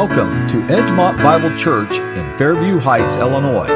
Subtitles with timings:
[0.00, 3.68] Welcome to Edgemont Bible Church in Fairview Heights, Illinois,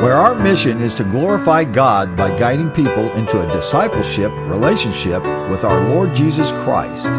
[0.00, 5.64] where our mission is to glorify God by guiding people into a discipleship relationship with
[5.64, 7.10] our Lord Jesus Christ.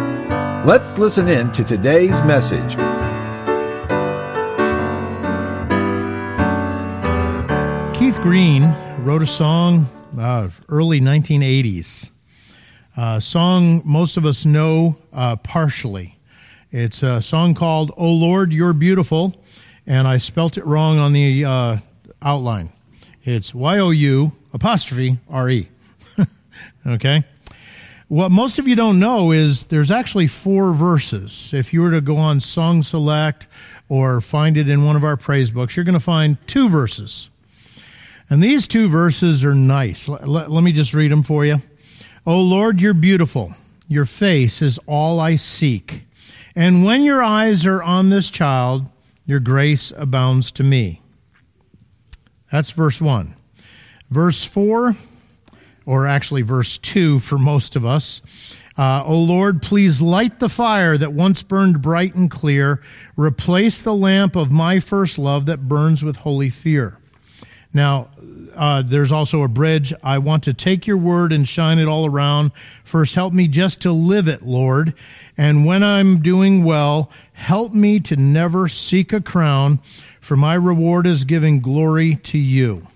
[0.66, 2.72] Let's listen in to today's message.
[7.96, 12.10] Keith Green wrote a song uh, early 1980s.
[12.98, 16.18] A song most of us know uh, partially.
[16.72, 19.36] It's a song called "Oh Lord, You're Beautiful,"
[19.86, 21.78] and I spelt it wrong on the uh,
[22.22, 22.72] outline.
[23.26, 25.68] It's Y O U apostrophe R E.
[26.88, 27.26] okay.
[28.08, 31.54] What most of you don't know is there's actually four verses.
[31.54, 33.48] If you were to go on Song Select
[33.90, 37.30] or find it in one of our praise books, you're going to find two verses.
[38.30, 40.08] And these two verses are nice.
[40.08, 41.62] Let, let, let me just read them for you.
[42.26, 43.56] Oh Lord, you're beautiful.
[43.90, 46.04] Your face is all I seek.
[46.56, 48.86] And when your eyes are on this child,
[49.26, 51.02] your grace abounds to me.
[52.52, 53.36] That's verse 1.
[54.10, 54.96] Verse 4,
[55.86, 58.22] or actually verse 2 for most of us.
[58.78, 62.82] Uh, o Lord, please light the fire that once burned bright and clear.
[63.16, 66.98] Replace the lamp of my first love that burns with holy fear.
[67.74, 68.10] Now,
[68.56, 69.94] uh, there's also a bridge.
[70.04, 72.52] I want to take your word and shine it all around.
[72.84, 74.94] First, help me just to live it, Lord.
[75.38, 79.80] And when I'm doing well, help me to never seek a crown,
[80.20, 82.88] for my reward is giving glory to you.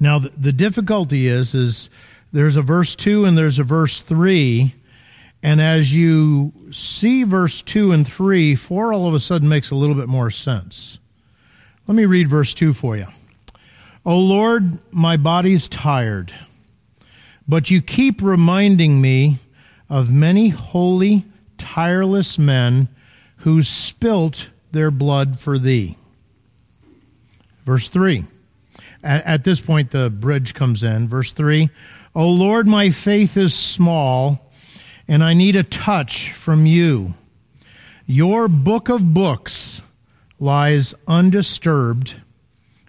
[0.00, 1.90] Now, the, the difficulty is, is
[2.32, 4.74] there's a verse 2 and there's a verse 3.
[5.42, 9.76] And as you see verse 2 and 3, 4 all of a sudden makes a
[9.76, 10.98] little bit more sense.
[11.86, 13.06] Let me read verse 2 for you.
[14.08, 16.32] O Lord, my body's tired,
[17.46, 19.36] but you keep reminding me
[19.90, 21.26] of many holy,
[21.58, 22.88] tireless men
[23.40, 25.98] who spilt their blood for thee.
[27.66, 28.24] Verse 3.
[29.04, 31.06] At, this point, the bridge comes in.
[31.06, 31.68] Verse 3
[32.14, 34.50] O Lord, my faith is small,
[35.06, 37.12] and I need a touch from you.
[38.06, 39.82] Your book of books
[40.40, 42.16] lies undisturbed,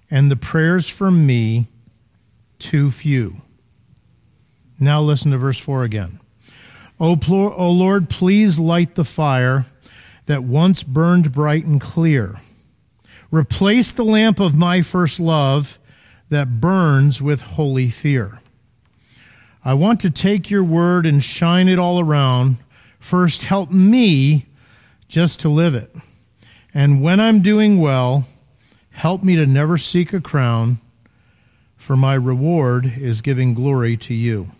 [0.09, 1.67] and the prayers for me
[2.57, 3.41] too few.
[4.79, 6.19] Now listen to verse 4 again.
[6.99, 9.65] O, o Lord, please light the fire
[10.25, 12.41] that once burned bright and clear.
[13.31, 15.79] Replace the lamp of my first love
[16.29, 18.39] that burns with holy fear.
[19.63, 22.57] I want to take your word and shine it all around.
[22.99, 24.45] First, help me
[25.07, 25.93] just to live it.
[26.73, 28.25] And when I'm doing well,
[28.99, 30.77] help me to never seek a crown,
[31.77, 34.51] for my reward is giving glory to you.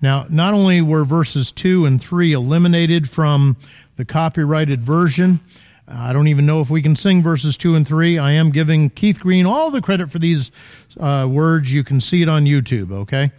[0.00, 3.56] Now, not only were verses 2 and 3 eliminated from
[3.96, 5.40] the copyrighted version,
[5.88, 8.18] I don't even know if we can sing verses 2 and 3.
[8.18, 10.52] I am giving Keith Green all the credit for these
[11.00, 11.72] uh, words.
[11.72, 13.32] You can see it on YouTube, okay?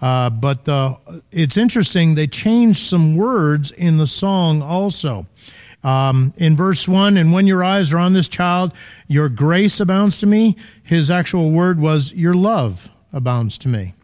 [0.00, 0.96] Uh, but uh,
[1.32, 5.26] it's interesting, they changed some words in the song also.
[5.84, 8.72] Um, in verse 1, and when your eyes are on this child,
[9.08, 10.56] your grace abounds to me.
[10.84, 13.94] His actual word was, your love abounds to me.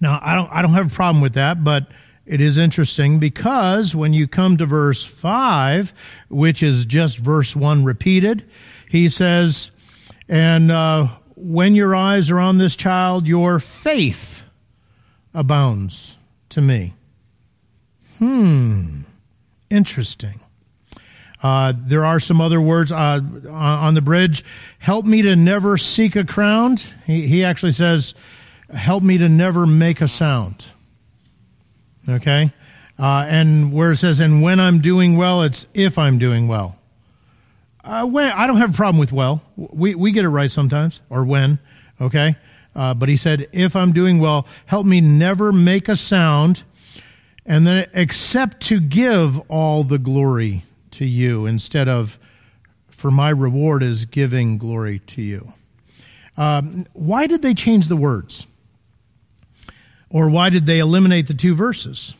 [0.00, 1.86] Now, I don't, I don't have a problem with that, but
[2.26, 5.94] it is interesting because when you come to verse 5,
[6.28, 8.44] which is just verse 1 repeated,
[8.88, 9.70] he says,
[10.28, 14.44] And uh, when your eyes are on this child, your faith
[15.34, 16.16] abounds
[16.50, 16.94] to me.
[18.18, 19.02] Hmm,
[19.68, 20.40] interesting.
[21.44, 24.42] Uh, there are some other words uh, on the bridge.
[24.78, 26.78] Help me to never seek a crown.
[27.04, 28.14] He, he actually says,
[28.74, 30.64] help me to never make a sound.
[32.08, 32.50] Okay?
[32.98, 36.78] Uh, and where it says, and when I'm doing well, it's if I'm doing well.
[37.84, 39.42] Uh, when, I don't have a problem with well.
[39.54, 41.58] We, we get it right sometimes, or when,
[42.00, 42.36] okay?
[42.74, 46.62] Uh, but he said, if I'm doing well, help me never make a sound,
[47.44, 50.62] and then except to give all the glory
[50.94, 52.18] to you, instead of,
[52.88, 55.52] for my reward is giving glory to you.
[56.36, 58.46] Um, why did they change the words?
[60.10, 62.14] Or why did they eliminate the two verses?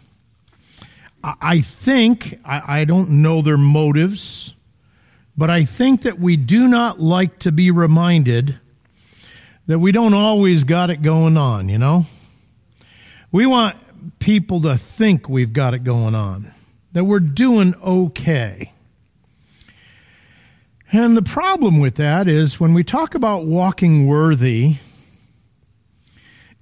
[1.23, 4.53] I think, I don't know their motives,
[5.37, 8.59] but I think that we do not like to be reminded
[9.67, 12.05] that we don't always got it going on, you know?
[13.33, 13.77] We want
[14.19, 16.53] people to think we've got it going on,
[16.95, 18.73] that we're doing okay.
[20.91, 24.77] And the problem with that is when we talk about walking worthy,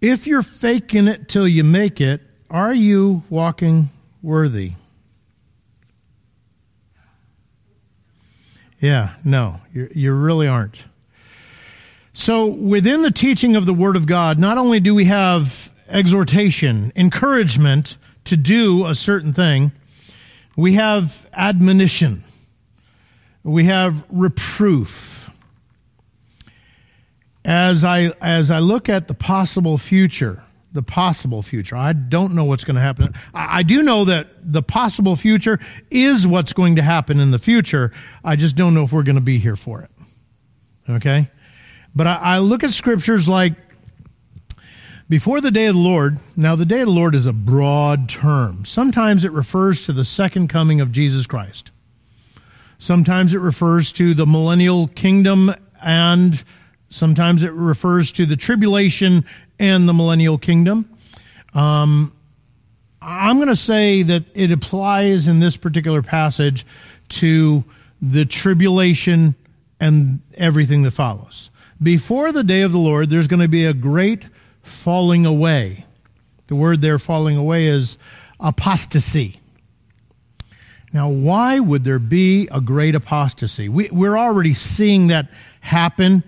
[0.00, 3.90] if you're faking it till you make it, are you walking
[4.23, 4.73] worthy?
[8.81, 10.84] Yeah, no, you really aren't.
[12.14, 16.93] So, within the teaching of the Word of God, not only do we have exhortation,
[16.96, 19.73] encouragement to do a certain thing,
[20.56, 22.25] we have admonition,
[23.43, 25.31] we have reproof.
[27.44, 32.44] As I, as I look at the possible future, the possible future, I don't know
[32.44, 33.14] what's going to happen.
[33.34, 35.58] I, I do know that the possible future
[35.90, 37.90] is what's going to happen in the future.
[38.25, 39.90] I just don't know if we're going to be here for it.
[40.88, 41.28] Okay?
[41.96, 43.55] But I, I look at scriptures like
[45.12, 48.09] before the day of the Lord, now the day of the Lord is a broad
[48.09, 48.64] term.
[48.64, 51.70] Sometimes it refers to the second coming of Jesus Christ.
[52.79, 55.55] Sometimes it refers to the millennial kingdom,
[55.85, 56.43] and
[56.88, 59.26] sometimes it refers to the tribulation
[59.59, 60.88] and the millennial kingdom.
[61.53, 62.17] Um,
[63.03, 66.65] I'm going to say that it applies in this particular passage
[67.11, 67.62] to
[68.00, 69.35] the tribulation
[69.79, 71.50] and everything that follows
[71.82, 74.26] before the day of the Lord, there's going to be a great
[74.62, 75.87] falling away.
[76.47, 77.99] The word there, falling away, is
[78.41, 79.41] apostasy.
[80.93, 83.69] Now, why would there be a great apostasy?
[83.69, 85.31] We, are already seeing that
[85.61, 86.23] happen.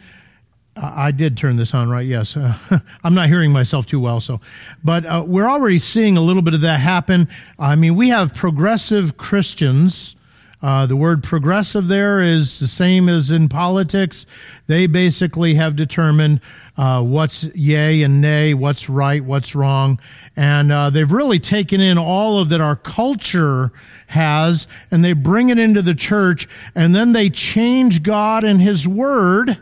[0.76, 2.06] I did turn this on, right?
[2.06, 2.36] Yes.
[2.36, 2.56] Uh,
[3.04, 4.40] I'm not hearing myself too well, so.
[4.82, 7.28] But uh, we're already seeing a little bit of that happen.
[7.58, 10.16] I mean, we have progressive Christians
[10.64, 14.24] uh, the word progressive there is the same as in politics.
[14.66, 16.40] They basically have determined
[16.78, 20.00] uh, what's yay and nay, what's right, what's wrong.
[20.36, 23.72] And uh, they've really taken in all of that our culture
[24.06, 28.88] has and they bring it into the church and then they change God and His
[28.88, 29.58] Word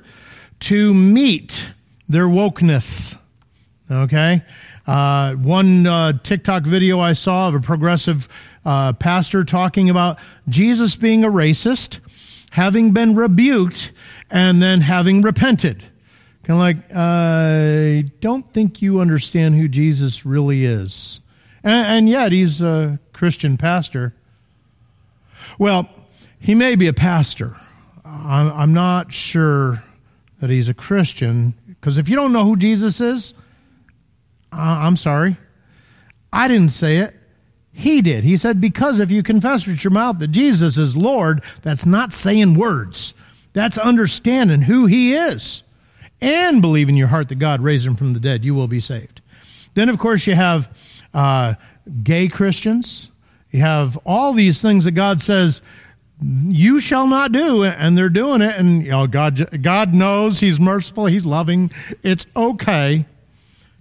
[0.60, 1.72] to meet
[2.08, 3.18] their wokeness.
[3.90, 4.44] Okay?
[4.86, 8.28] Uh, one uh, TikTok video I saw of a progressive
[8.64, 10.18] uh, pastor talking about
[10.48, 12.00] Jesus being a racist,
[12.50, 13.92] having been rebuked,
[14.30, 15.84] and then having repented.
[16.44, 21.20] Kind of like, I don't think you understand who Jesus really is.
[21.62, 24.14] And, and yet, he's a Christian pastor.
[25.58, 25.88] Well,
[26.38, 27.56] he may be a pastor.
[28.04, 29.82] I'm, not sure
[30.40, 33.32] that he's a Christian, because if you don't know who Jesus is,
[34.50, 35.36] I'm sorry.
[36.32, 37.14] I didn't say it.
[37.72, 38.24] He did.
[38.24, 42.12] He said, Because if you confess with your mouth that Jesus is Lord, that's not
[42.12, 43.14] saying words,
[43.52, 45.62] that's understanding who He is.
[46.20, 48.78] And believe in your heart that God raised Him from the dead, you will be
[48.78, 49.20] saved.
[49.74, 50.70] Then, of course, you have
[51.14, 51.54] uh,
[52.02, 53.10] gay Christians.
[53.50, 55.62] You have all these things that God says
[56.22, 58.56] you shall not do, and they're doing it.
[58.56, 61.70] And you know, God, God knows He's merciful, He's loving.
[62.02, 63.06] It's okay.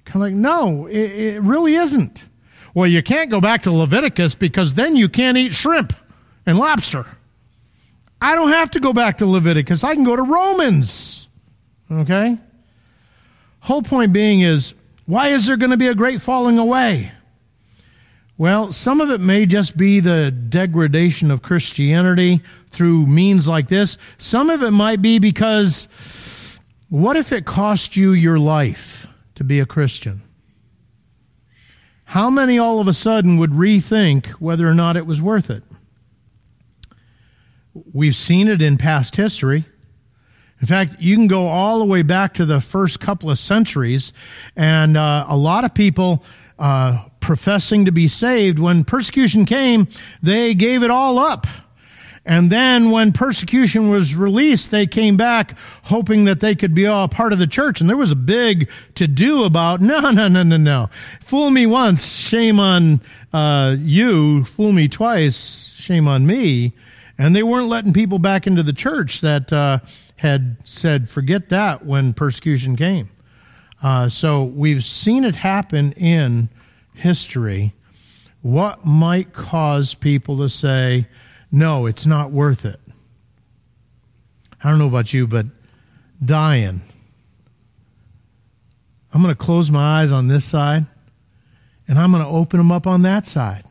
[0.06, 2.26] Kind of like, no, it, it really isn't.
[2.74, 5.94] Well, you can't go back to Leviticus because then you can't eat shrimp
[6.46, 7.06] and lobster.
[8.22, 9.84] I don't have to go back to Leviticus.
[9.84, 11.28] I can go to Romans.
[11.92, 12.38] Okay?
[13.62, 14.74] Whole point being is
[15.06, 17.12] why is there going to be a great falling away?
[18.38, 23.98] Well, some of it may just be the degradation of Christianity through means like this.
[24.18, 25.88] Some of it might be because
[26.90, 30.22] what if it cost you your life to be a Christian?
[32.12, 35.64] How many all of a sudden would rethink whether or not it was worth it?
[37.94, 39.64] We've seen it in past history.
[40.60, 44.12] In fact, you can go all the way back to the first couple of centuries,
[44.58, 46.26] and uh, a lot of people
[46.60, 49.88] uh, professing to be saved, when persecution came,
[50.22, 51.48] they gave it all up.
[52.26, 57.08] And then when persecution was released, they came back hoping that they could be all
[57.08, 57.82] part of the church.
[57.82, 60.90] And there was a big to do about, no, no, no, no, no.
[61.20, 63.02] Fool me once, shame on
[63.34, 64.44] uh, you.
[64.46, 66.74] Fool me twice, shame on me.
[67.18, 69.80] And they weren't letting people back into the church that uh,
[70.16, 73.10] had said, forget that when persecution came.
[73.82, 76.50] Uh, so we've seen it happen in
[76.94, 77.74] history.
[78.44, 81.08] What might cause people to say,
[81.52, 82.80] no, it's not worth it.
[84.64, 85.46] I don't know about you, but
[86.24, 86.82] dying.
[89.14, 90.86] I'm going to close my eyes on this side
[91.88, 93.66] and I'm going to open them up on that side.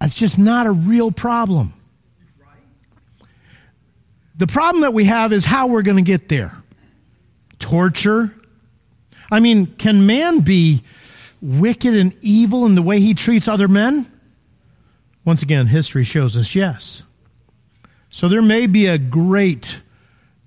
[0.00, 1.72] That's just not a real problem.
[4.36, 6.52] The problem that we have is how we're going to get there.
[7.58, 8.34] Torture.
[9.30, 10.82] I mean, can man be
[11.40, 14.10] wicked and evil in the way he treats other men?
[15.26, 17.02] Once again, history shows us yes.
[18.08, 19.80] So there may be a great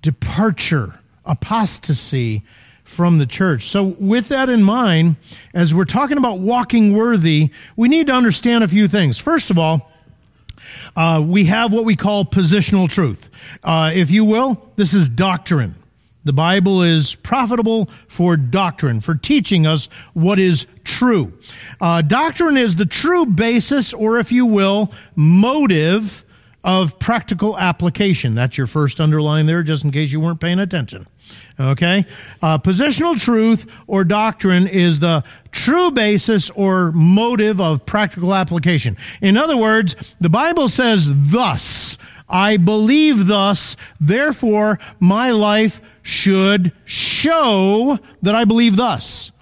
[0.02, 2.42] departure, apostasy
[2.82, 3.66] from the church.
[3.68, 5.16] So, with that in mind,
[5.54, 9.18] as we're talking about walking worthy, we need to understand a few things.
[9.18, 9.86] First of all,
[10.96, 13.30] Uh, we have what we call positional truth.
[13.62, 15.74] Uh, if you will, this is doctrine.
[16.24, 21.32] The Bible is profitable for doctrine, for teaching us what is true.
[21.80, 26.24] Uh, doctrine is the true basis, or if you will, motive
[26.62, 28.34] of practical application.
[28.34, 31.06] That's your first underline there, just in case you weren't paying attention.
[31.58, 32.04] Okay?
[32.42, 38.96] Uh, positional truth or doctrine is the true basis or motive of practical application.
[39.22, 41.96] In other words, the Bible says, thus,
[42.30, 49.32] I believe thus, therefore my life should show that I believe thus.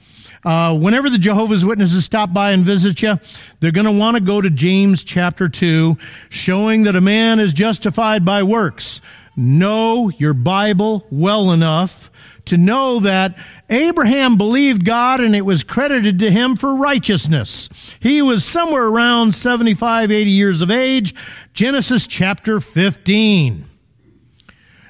[0.44, 3.18] Uh, whenever the Jehovah's Witnesses stop by and visit you,
[3.60, 5.96] they're going to want to go to James chapter 2,
[6.30, 9.00] showing that a man is justified by works.
[9.38, 12.10] Know your Bible well enough
[12.46, 13.38] to know that
[13.70, 17.68] Abraham believed God and it was credited to him for righteousness.
[18.00, 21.14] He was somewhere around 75, 80 years of age.
[21.54, 23.64] Genesis chapter 15.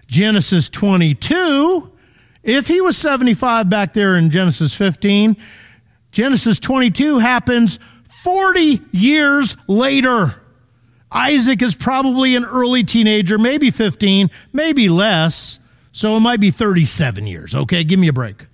[0.07, 1.93] Genesis 22
[2.49, 5.37] if he was 75 back there in Genesis 15,
[6.13, 7.79] Genesis 22 happens
[8.23, 10.35] 40 years later.
[11.11, 15.59] Isaac is probably an early teenager, maybe 15, maybe less.
[15.93, 17.55] So it might be 37 years.
[17.55, 18.47] Okay, give me a break.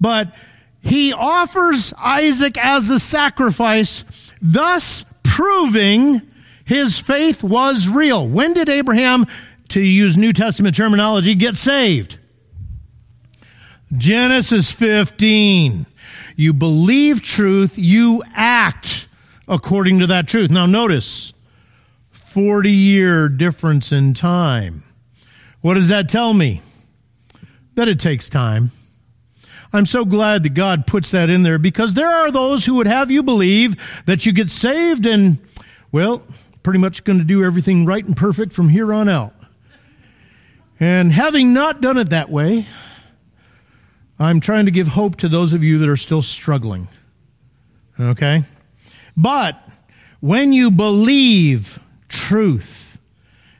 [0.00, 0.34] But
[0.80, 4.04] he offers Isaac as the sacrifice,
[4.40, 6.22] thus proving
[6.64, 8.26] his faith was real.
[8.26, 9.26] When did Abraham,
[9.68, 12.18] to use New Testament terminology, get saved?
[13.96, 15.86] Genesis 15.
[16.36, 19.06] You believe truth, you act
[19.48, 20.50] according to that truth.
[20.50, 21.32] Now, notice
[22.32, 24.82] 40 year difference in time.
[25.60, 26.62] What does that tell me?
[27.74, 28.70] That it takes time.
[29.70, 32.86] I'm so glad that God puts that in there because there are those who would
[32.86, 35.36] have you believe that you get saved and,
[35.92, 36.22] well,
[36.62, 39.34] pretty much going to do everything right and perfect from here on out.
[40.80, 42.66] And having not done it that way,
[44.18, 46.88] I'm trying to give hope to those of you that are still struggling.
[48.00, 48.44] Okay?
[49.18, 49.62] But
[50.20, 51.78] when you believe
[52.12, 52.98] truth,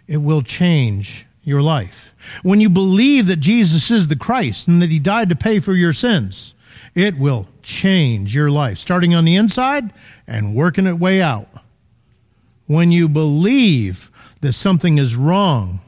[0.07, 2.15] it will change your life.
[2.43, 5.75] When you believe that Jesus is the Christ and that he died to pay for
[5.75, 6.55] your sins,
[6.95, 9.93] it will change your life, starting on the inside
[10.27, 11.49] and working its way out.
[12.67, 15.81] When you believe that something is wrong,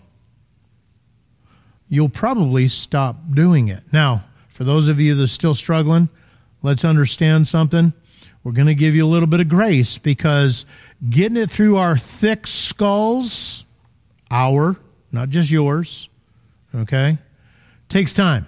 [1.89, 3.83] you'll probably stop doing it.
[3.93, 6.09] Now, for those of you that are still struggling,
[6.63, 7.93] let's understand something.
[8.43, 10.67] We're going to give you a little bit of grace because
[11.09, 13.65] getting it through our thick skulls,
[14.31, 14.77] our,
[15.13, 16.09] not just yours,
[16.75, 17.19] okay,
[17.89, 18.47] takes time.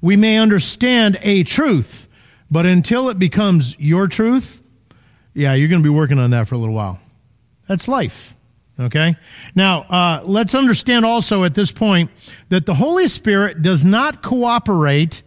[0.00, 2.08] We may understand a truth,
[2.50, 4.62] but until it becomes your truth,
[5.34, 7.00] yeah, you're going to be working on that for a little while.
[7.68, 8.34] That's life.
[8.78, 9.16] Okay?
[9.54, 12.10] Now, uh, let's understand also at this point
[12.48, 15.22] that the Holy Spirit does not cooperate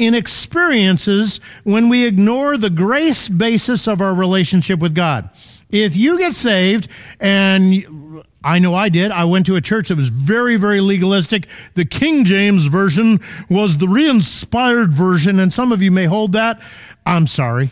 [0.00, 5.28] in experiences when we ignore the grace basis of our relationship with God.
[5.70, 6.88] If you get saved,
[7.20, 11.46] and I know I did, I went to a church that was very, very legalistic.
[11.74, 16.32] The King James Version was the re inspired version, and some of you may hold
[16.32, 16.62] that.
[17.04, 17.70] I'm sorry.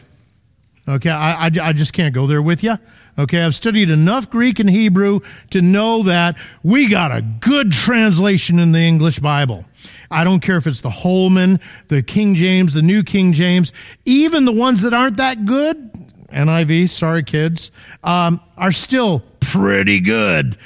[0.86, 2.76] Okay, I, I, I just can't go there with you.
[3.18, 5.20] Okay, I've studied enough Greek and Hebrew
[5.50, 9.64] to know that we got a good translation in the English Bible.
[10.10, 13.72] I don't care if it's the Holman, the King James, the New King James,
[14.04, 15.92] even the ones that aren't that good,
[16.32, 17.70] NIV, sorry kids,
[18.04, 20.56] um, are still pretty good.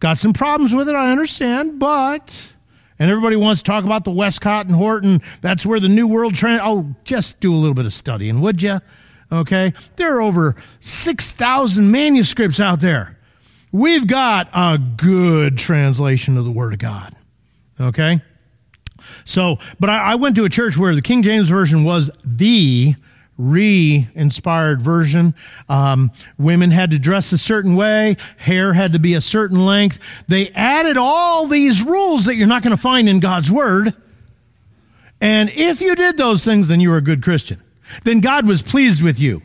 [0.00, 2.52] Got some problems with it, I understand, but.
[2.98, 5.04] And everybody wants to talk about the Westcott and Hort.
[5.40, 6.60] That's where the New World Trend.
[6.62, 8.80] Oh, just do a little bit of studying, would you?
[9.32, 9.72] Okay?
[9.96, 13.18] There are over 6,000 manuscripts out there.
[13.72, 17.16] We've got a good translation of the Word of God.
[17.80, 18.20] Okay?
[19.24, 22.94] So, but I, I went to a church where the King James Version was the
[23.38, 25.34] re inspired version.
[25.68, 29.98] Um, women had to dress a certain way, hair had to be a certain length.
[30.28, 33.94] They added all these rules that you're not going to find in God's Word.
[35.20, 37.62] And if you did those things, then you were a good Christian
[38.04, 39.42] then God was pleased with you.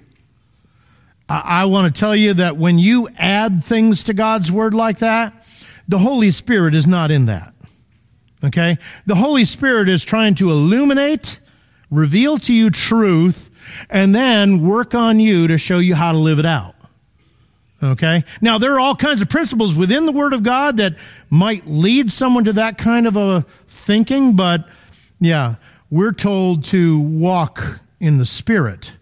[1.29, 4.99] I, I want to tell you that when you add things to God's word like
[4.99, 5.33] that,
[5.87, 7.53] the Holy Spirit is not in that.
[8.44, 8.77] Okay?
[9.06, 11.39] The Holy Spirit is trying to illuminate,
[11.89, 13.50] reveal to you truth,
[13.89, 16.75] and then work on you to show you how to live it out.
[17.82, 18.24] Okay?
[18.41, 20.96] Now, there are all kinds of principles within the Word of God that
[21.29, 24.67] might lead someone to that kind of a thinking, but
[25.20, 25.56] yeah,
[25.89, 28.94] we're told to walk in the Spirit,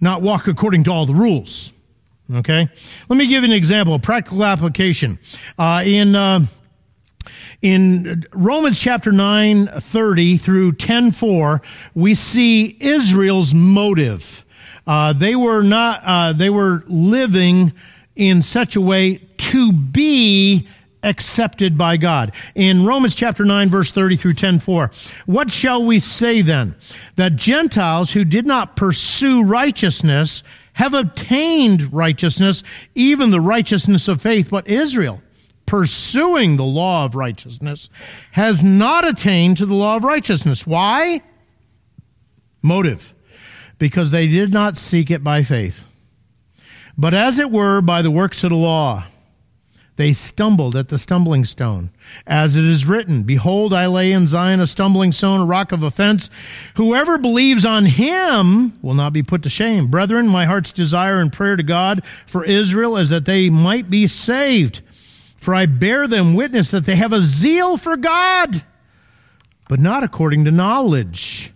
[0.00, 1.72] not walk according to all the rules.
[2.34, 2.68] Okay?
[3.08, 5.18] Let me give you an example, a practical application.
[5.58, 6.14] Uh, in.
[6.14, 6.46] Uh,
[7.64, 11.62] in Romans chapter 9, 30 through 10, 4,
[11.94, 14.44] we see Israel's motive.
[14.86, 17.72] Uh, they were not, uh, they were living
[18.16, 20.68] in such a way to be
[21.02, 22.34] accepted by God.
[22.54, 24.90] In Romans chapter 9 verse 30 through 10 4,
[25.24, 26.74] what shall we say then?
[27.16, 30.42] That Gentiles who did not pursue righteousness
[30.74, 32.62] have obtained righteousness,
[32.94, 35.22] even the righteousness of faith, but Israel
[35.66, 37.88] pursuing the law of righteousness,
[38.32, 40.66] has not attained to the law of righteousness.
[40.66, 41.22] Why?
[42.62, 43.14] Motive.
[43.78, 45.84] Because they did not seek it by faith,
[46.96, 49.04] but as it were by the works of the law.
[49.96, 51.90] They stumbled at the stumbling stone.
[52.26, 55.84] As it is written, Behold, I lay in Zion a stumbling stone, a rock of
[55.84, 56.30] offense.
[56.74, 59.86] Whoever believes on him will not be put to shame.
[59.86, 64.08] Brethren, my heart's desire and prayer to God for Israel is that they might be
[64.08, 64.82] saved.
[65.44, 68.64] For I bear them witness that they have a zeal for God,
[69.68, 71.52] but not according to knowledge.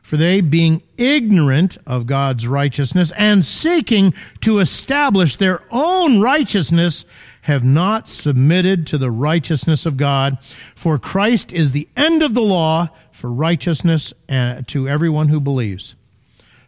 [0.00, 7.04] For they, being ignorant of God's righteousness and seeking to establish their own righteousness,
[7.40, 10.38] have not submitted to the righteousness of God.
[10.76, 15.96] For Christ is the end of the law for righteousness uh, to everyone who believes.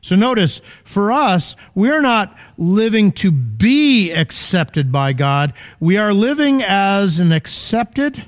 [0.04, 5.54] So notice, for us, we're not living to be accepted by God.
[5.80, 8.22] We are living as an accepted,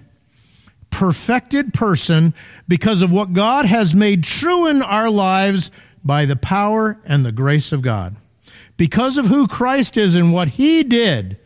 [0.88, 2.32] perfected person
[2.66, 5.70] because of what God has made true in our lives
[6.02, 8.16] by the power and the grace of God.
[8.78, 11.36] Because of who Christ is and what he did,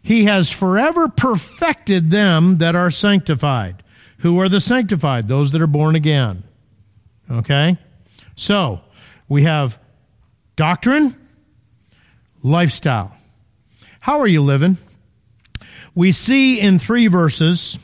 [0.00, 3.82] he has forever perfected them that are sanctified.
[4.18, 5.26] Who are the sanctified?
[5.26, 6.44] Those that are born again.
[7.28, 7.78] Okay?
[8.36, 8.82] So,
[9.28, 9.78] we have
[10.54, 11.14] doctrine,
[12.42, 13.16] lifestyle.
[14.00, 14.78] How are you living?
[15.94, 17.78] We see in three verses.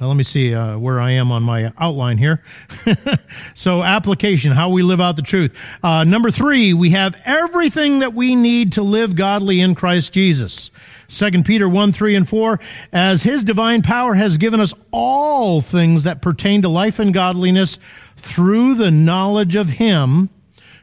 [0.00, 2.42] Well, let me see uh, where I am on my outline here.
[3.54, 5.54] so, application, how we live out the truth.
[5.82, 10.70] Uh, number three, we have everything that we need to live godly in Christ Jesus.
[11.08, 12.60] 2 Peter 1, 3, and 4,
[12.92, 17.78] as his divine power has given us all things that pertain to life and godliness
[18.16, 20.30] through the knowledge of him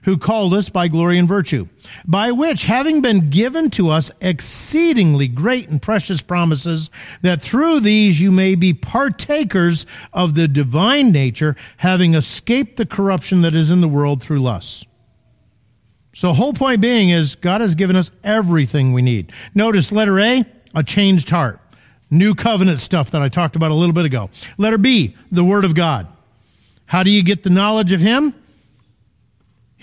[0.06, 1.68] who called us by glory and virtue,
[2.06, 6.92] by which, having been given to us exceedingly great and precious promises,
[7.24, 13.42] that through these you may be partakers of the divine nature, having escaped the corruption
[13.42, 14.86] that is in the world through lusts.
[16.14, 19.34] So, whole point being is God has given us everything we need.
[19.56, 21.60] Notice letter A, a changed heart.
[22.12, 24.30] New covenant stuff that I talked about a little bit ago.
[24.60, 26.08] Letter B, the Word of God.
[26.86, 28.36] How do you get the knowledge of Him?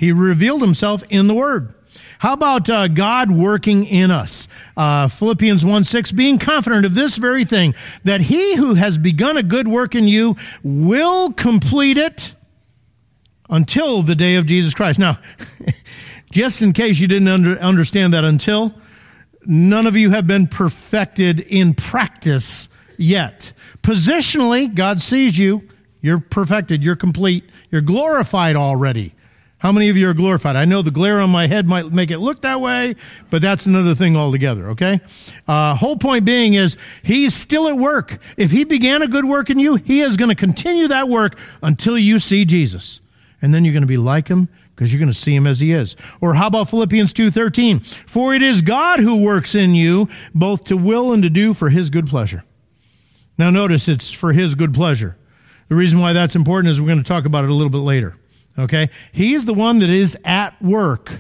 [0.03, 1.75] He revealed himself in the Word.
[2.19, 4.49] How about uh, God working in us?
[4.77, 9.37] Uh, Philippians 1 6, being confident of this very thing, that he who has begun
[9.37, 10.35] a good work in you
[10.65, 12.35] will complete it
[13.49, 14.99] until the day of Jesus Christ.
[14.99, 15.21] Now,
[16.33, 18.75] just in case you didn't under, understand that until,
[19.47, 23.53] none of you have been perfected in practice yet.
[23.85, 25.61] Positionally, God sees you.
[26.01, 26.83] You're perfected.
[26.83, 27.49] You're complete.
[27.71, 29.15] You're glorified already.
[29.63, 30.57] How many of you are glorified?
[30.57, 32.97] I know the glare on my head might make it look that way,
[33.31, 35.01] but that's another thing altogether, okay?
[35.47, 38.19] Uh, whole point being is he's still at work.
[38.37, 41.39] If he began a good work in you, he is going to continue that work
[41.63, 42.99] until you see Jesus.
[43.41, 45.61] And then you're going to be like him because you're going to see him as
[45.61, 45.95] he is.
[46.21, 47.87] Or how about Philippians 2:13?
[48.09, 51.71] For it is God who works in you both to will and to do for
[51.71, 52.43] his good pleasure.
[53.39, 55.17] Now notice it's for his good pleasure.
[55.69, 57.79] The reason why that's important is we're going to talk about it a little bit
[57.79, 58.17] later.
[58.59, 58.91] Okay?
[59.13, 61.13] He's the one that is at work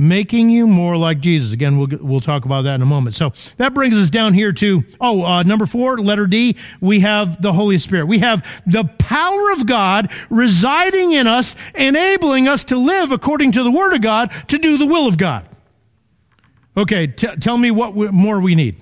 [0.00, 1.52] making you more like Jesus.
[1.52, 3.14] Again, we'll, we'll talk about that in a moment.
[3.14, 7.42] So that brings us down here to, oh, uh, number four, letter D, we have
[7.42, 8.06] the Holy Spirit.
[8.06, 13.62] We have the power of God residing in us, enabling us to live according to
[13.62, 15.46] the Word of God, to do the will of God.
[16.78, 18.80] Okay, t- tell me what more we need.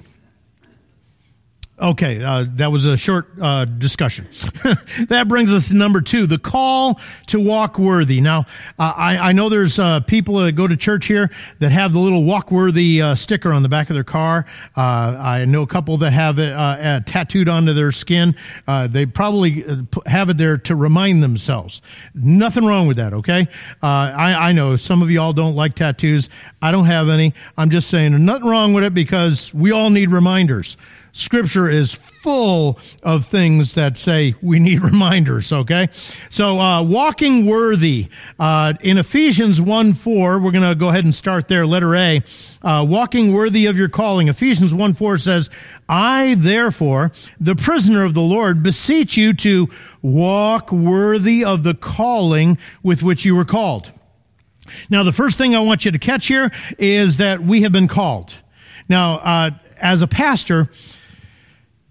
[1.81, 4.27] Okay, uh, that was a short uh, discussion.
[5.07, 8.21] that brings us to number two, the call to walk worthy.
[8.21, 8.47] Now,
[8.81, 12.01] uh, I, I, know there's uh, people that go to church here that have the
[12.01, 14.45] little walk worthy uh, sticker on the back of their car.
[14.77, 18.35] Uh, I know a couple that have it tattooed onto their skin.
[18.67, 19.65] they probably
[20.07, 21.81] have it there to remind themselves.
[22.13, 23.47] Nothing wrong with that, okay?
[23.83, 26.29] I, I know some of you all don't like tattoos.
[26.61, 27.35] I don't have any.
[27.57, 30.77] I'm just saying nothing wrong with it because we all need reminders.
[31.19, 35.89] Scripture is full of things that say we need reminders, okay?
[36.31, 38.09] So, uh, walking worthy.
[38.39, 42.23] Uh, in Ephesians 1 4, we're going to go ahead and start there, letter A.
[42.63, 44.29] Uh, walking worthy of your calling.
[44.29, 45.51] Ephesians 1 4 says,
[45.89, 49.69] I, therefore, the prisoner of the Lord, beseech you to
[50.01, 53.91] walk worthy of the calling with which you were called.
[54.89, 57.89] Now, the first thing I want you to catch here is that we have been
[57.89, 58.37] called.
[58.89, 59.51] Now, uh,
[59.81, 60.71] as a pastor,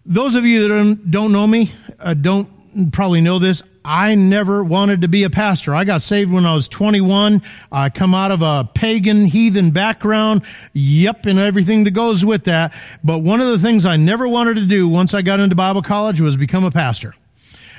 [0.08, 2.50] those of you that don't, know me uh, don't
[2.92, 3.62] probably know this.
[3.84, 5.76] I never wanted to be a pastor.
[5.76, 7.42] I got saved when I was 21.
[7.72, 10.44] I come out of a pagan, heathen background.
[10.74, 12.74] Yep, and everything that goes with that.
[13.04, 15.82] But one of the things I never wanted to do once I got into Bible
[15.82, 17.14] college was become a pastor.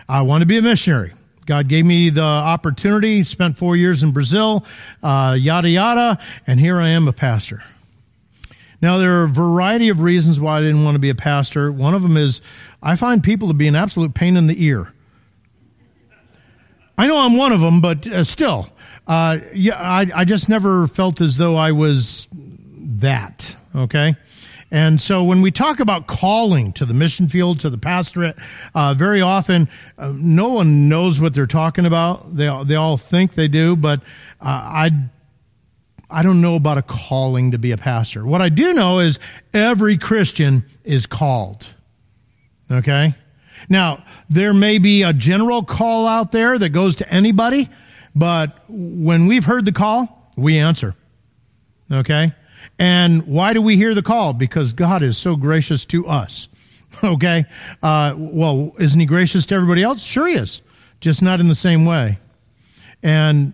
[0.09, 1.13] I wanted to be a missionary.
[1.45, 4.67] God gave me the opportunity, spent four years in Brazil,
[5.03, 7.63] uh, yada, yada, and here I am a pastor.
[8.81, 11.73] Now, there are a variety of reasons why I didn't want to be a pastor.
[11.73, 12.41] One of them is
[12.83, 14.93] I find people to be an absolute pain in the ear.
[16.97, 18.71] I know I'm one of them, but uh, still,
[19.07, 24.17] uh, yeah, I, I just never felt as though I was that, okay?
[24.71, 28.37] And so when we talk about calling to the mission field, to the pastorate,
[28.75, 32.37] uh, very often uh, no one knows what they're talking about.
[32.37, 34.01] They, they all think they do, but
[34.41, 34.91] uh, I
[36.11, 38.27] I don't know about a calling to be a pastor.
[38.27, 39.19] What I do know is
[39.53, 41.75] every Christian is called.
[42.71, 43.15] Okay?
[43.69, 47.69] Now, there may be a general call out there that goes to anybody,
[48.15, 50.95] but when we've heard the call, we answer.
[51.91, 52.33] Okay?
[52.79, 54.33] And why do we hear the call?
[54.33, 56.49] Because God is so gracious to us.
[57.05, 57.45] Okay?
[57.83, 60.03] Uh, well, isn't He gracious to everybody else?
[60.03, 60.63] Sure, He is.
[61.01, 62.19] Just not in the same way.
[63.03, 63.53] And,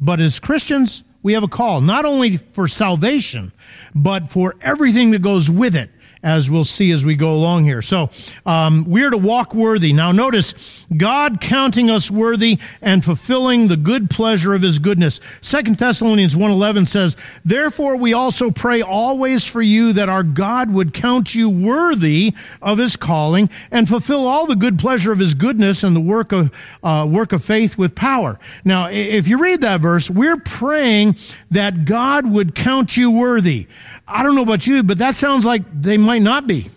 [0.00, 3.50] but as Christians, we have a call, not only for salvation,
[3.94, 5.90] but for everything that goes with it
[6.24, 7.82] as we'll see as we go along here.
[7.82, 8.10] So
[8.46, 9.92] um, we're to walk worthy.
[9.92, 15.20] Now notice God counting us worthy and fulfilling the good pleasure of His goodness.
[15.42, 20.94] Second Thessalonians 1.11 says, Therefore we also pray always for you that our God would
[20.94, 22.32] count you worthy
[22.62, 26.32] of His calling and fulfill all the good pleasure of His goodness and the work
[26.32, 26.50] of
[26.82, 28.40] uh, work of faith with power.
[28.64, 31.16] Now, if you read that verse, we're praying
[31.50, 33.66] that God would count you worthy.
[34.06, 36.70] I don't know about you, but that sounds like they might not be.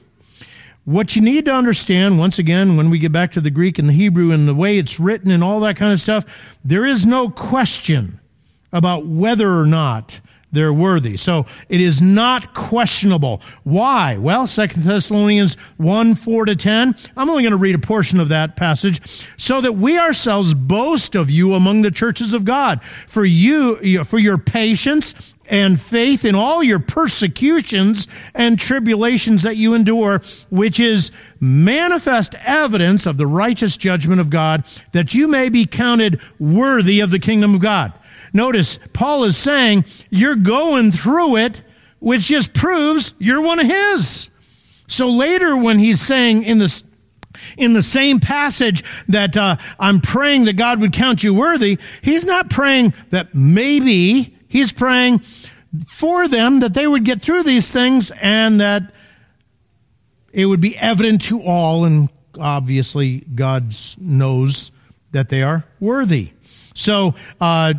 [0.85, 3.89] What you need to understand, once again, when we get back to the Greek and
[3.89, 6.25] the Hebrew and the way it's written and all that kind of stuff,
[6.63, 8.21] there is no question
[8.71, 10.21] about whether or not
[10.51, 11.17] they're worthy.
[11.17, 13.41] So it is not questionable.
[13.63, 14.17] Why?
[14.17, 16.95] Well, Second Thessalonians 1 4 to 10.
[17.17, 19.01] I'm only going to read a portion of that passage.
[19.35, 24.19] So that we ourselves boast of you among the churches of God, for you, for
[24.19, 31.11] your patience and faith in all your persecutions and tribulations that you endure, which is
[31.39, 37.11] manifest evidence of the righteous judgment of God, that you may be counted worthy of
[37.11, 37.93] the kingdom of God.
[38.33, 41.61] Notice, Paul is saying, you're going through it,
[41.99, 44.29] which just proves you're one of his.
[44.87, 46.83] So later, when he's saying in this
[47.57, 52.25] in the same passage that uh, I'm praying that God would count you worthy, he's
[52.25, 55.19] not praying that maybe He's praying
[55.87, 58.93] for them that they would get through these things and that
[60.31, 64.71] it would be evident to all, and obviously God knows
[65.11, 66.31] that they are worthy.
[66.73, 67.73] So, uh,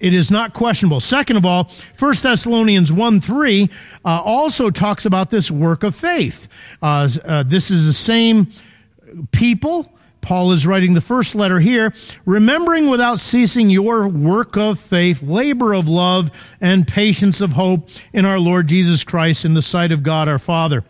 [0.00, 1.00] it is not questionable.
[1.00, 3.70] Second of all, 1 Thessalonians 1 3
[4.04, 6.48] uh, also talks about this work of faith.
[6.80, 8.48] Uh, uh, this is the same
[9.32, 11.92] people Paul is writing the first letter here,
[12.24, 18.24] remembering without ceasing your work of faith, labor of love, and patience of hope in
[18.24, 20.84] our Lord Jesus Christ in the sight of God our Father.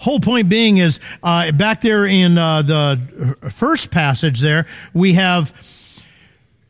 [0.00, 5.52] Whole point being is uh, back there in uh, the first passage there, we have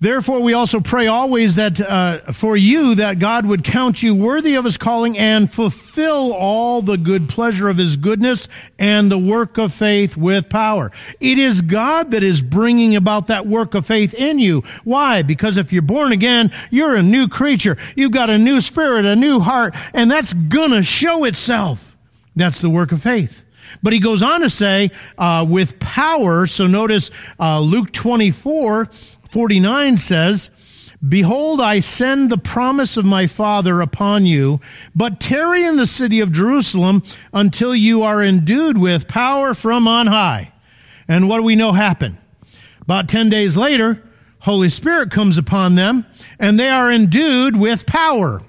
[0.05, 4.57] Therefore, we also pray always that uh, for you that God would count you worthy
[4.57, 8.47] of his calling and fulfill all the good pleasure of his goodness
[8.79, 10.93] and the work of faith with power.
[11.21, 14.63] It is God that is bringing about that work of faith in you.
[14.85, 15.23] Why?
[15.23, 17.79] Because if you're born again, you're a new creature.
[17.97, 21.97] You've got a new spirit, a new heart, and that's gonna show itself.
[22.37, 23.43] That's the work of faith.
[23.83, 26.47] But he goes on to say, uh, with power.
[26.47, 28.91] So notice uh, Luke 24
[29.35, 30.49] 49 says,
[31.07, 34.61] Behold, I send the promise of my Father upon you,
[34.95, 40.07] but tarry in the city of Jerusalem until you are endued with power from on
[40.07, 40.53] high.
[41.09, 42.19] And what do we know happened?
[42.83, 44.05] About 10 days later,
[44.39, 46.07] Holy Spirit comes upon them,
[46.39, 48.41] and they are endued with power.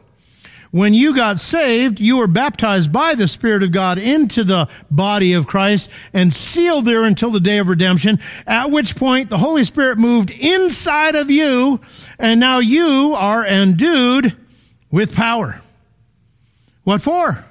[0.76, 5.32] When you got saved, you were baptized by the Spirit of God into the body
[5.32, 9.64] of Christ and sealed there until the day of redemption, at which point the Holy
[9.64, 11.80] Spirit moved inside of you,
[12.20, 14.36] and now you are endued
[14.92, 15.62] with power.
[16.84, 17.46] What for?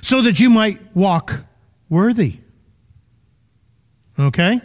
[0.00, 1.42] So that you might walk
[1.88, 2.38] worthy.
[4.16, 4.60] Okay?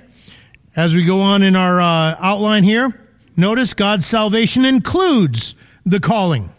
[0.75, 3.01] As we go on in our uh, outline here,
[3.35, 5.55] notice God's salvation includes
[5.87, 6.51] the calling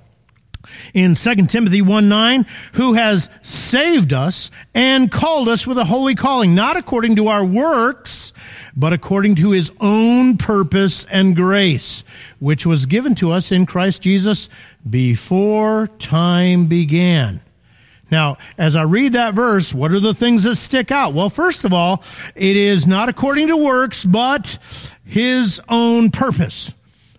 [0.95, 6.15] in 2 Timothy 1 9, who has saved us and called us with a holy
[6.15, 8.33] calling, not according to our works,
[8.77, 12.05] but according to his own purpose and grace,
[12.39, 14.49] which was given to us in Christ Jesus
[14.89, 17.41] before time began.
[18.11, 21.13] Now, as I read that verse, what are the things that stick out?
[21.13, 22.05] Well, first of all,
[22.37, 24.59] it is not according to works, but
[25.05, 26.73] his own purpose.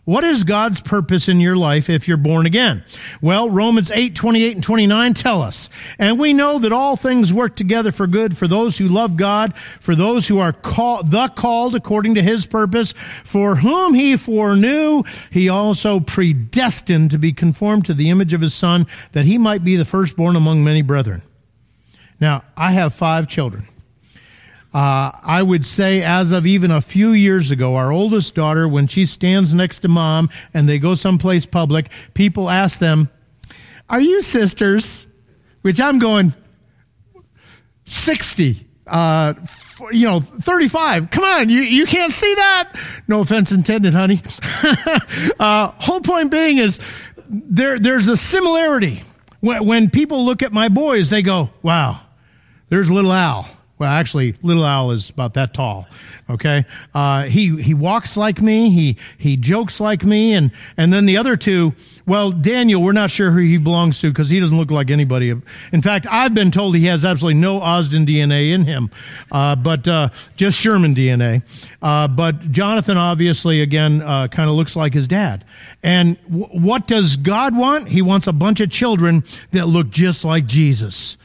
[0.07, 2.85] What is God's purpose in your life if you're born again?
[3.21, 7.57] Well, Romans 8, 28 and 29 tell us, and we know that all things work
[7.57, 11.75] together for good for those who love God, for those who are called, the called
[11.75, 12.93] according to his purpose,
[13.25, 18.53] for whom he foreknew, he also predestined to be conformed to the image of his
[18.53, 21.21] son, that he might be the firstborn among many brethren.
[22.17, 23.67] Now, I have five children.
[24.73, 28.87] Uh, I would say, as of even a few years ago, our oldest daughter, when
[28.87, 33.09] she stands next to mom and they go someplace public, people ask them,
[33.89, 35.07] Are you sisters?
[35.61, 36.33] Which I'm going,
[37.85, 39.33] 60, uh,
[39.91, 41.11] you know, 35.
[41.11, 42.73] Come on, you, you can't see that.
[43.07, 44.21] No offense intended, honey.
[45.39, 46.79] uh, whole point being is
[47.29, 49.01] there, there's a similarity.
[49.39, 52.01] When, when people look at my boys, they go, Wow,
[52.69, 55.87] there's little Al well, actually, little Al is about that tall.
[56.29, 58.69] Okay, uh, he he walks like me.
[58.69, 61.73] He he jokes like me, and and then the other two.
[62.05, 65.29] Well, Daniel, we're not sure who he belongs to because he doesn't look like anybody.
[65.71, 68.89] In fact, I've been told he has absolutely no Osden DNA in him,
[69.31, 71.43] uh, but uh, just Sherman DNA.
[71.81, 75.45] Uh, but Jonathan, obviously, again, uh, kind of looks like his dad.
[75.83, 77.89] And w- what does God want?
[77.89, 81.17] He wants a bunch of children that look just like Jesus.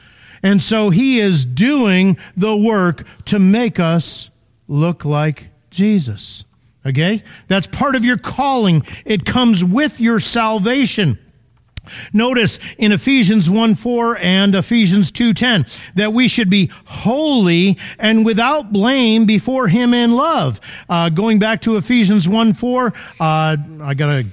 [0.43, 4.29] And so he is doing the work to make us
[4.67, 6.43] look like Jesus.
[6.85, 7.23] Okay?
[7.47, 8.85] That's part of your calling.
[9.05, 11.17] It comes with your salvation.
[12.13, 15.65] Notice in Ephesians 1 4 and Ephesians 2 10
[15.95, 20.61] that we should be holy and without blame before Him in love.
[20.89, 22.91] Uh, going back to Ephesians 1 4, uh,
[23.81, 24.25] I gotta,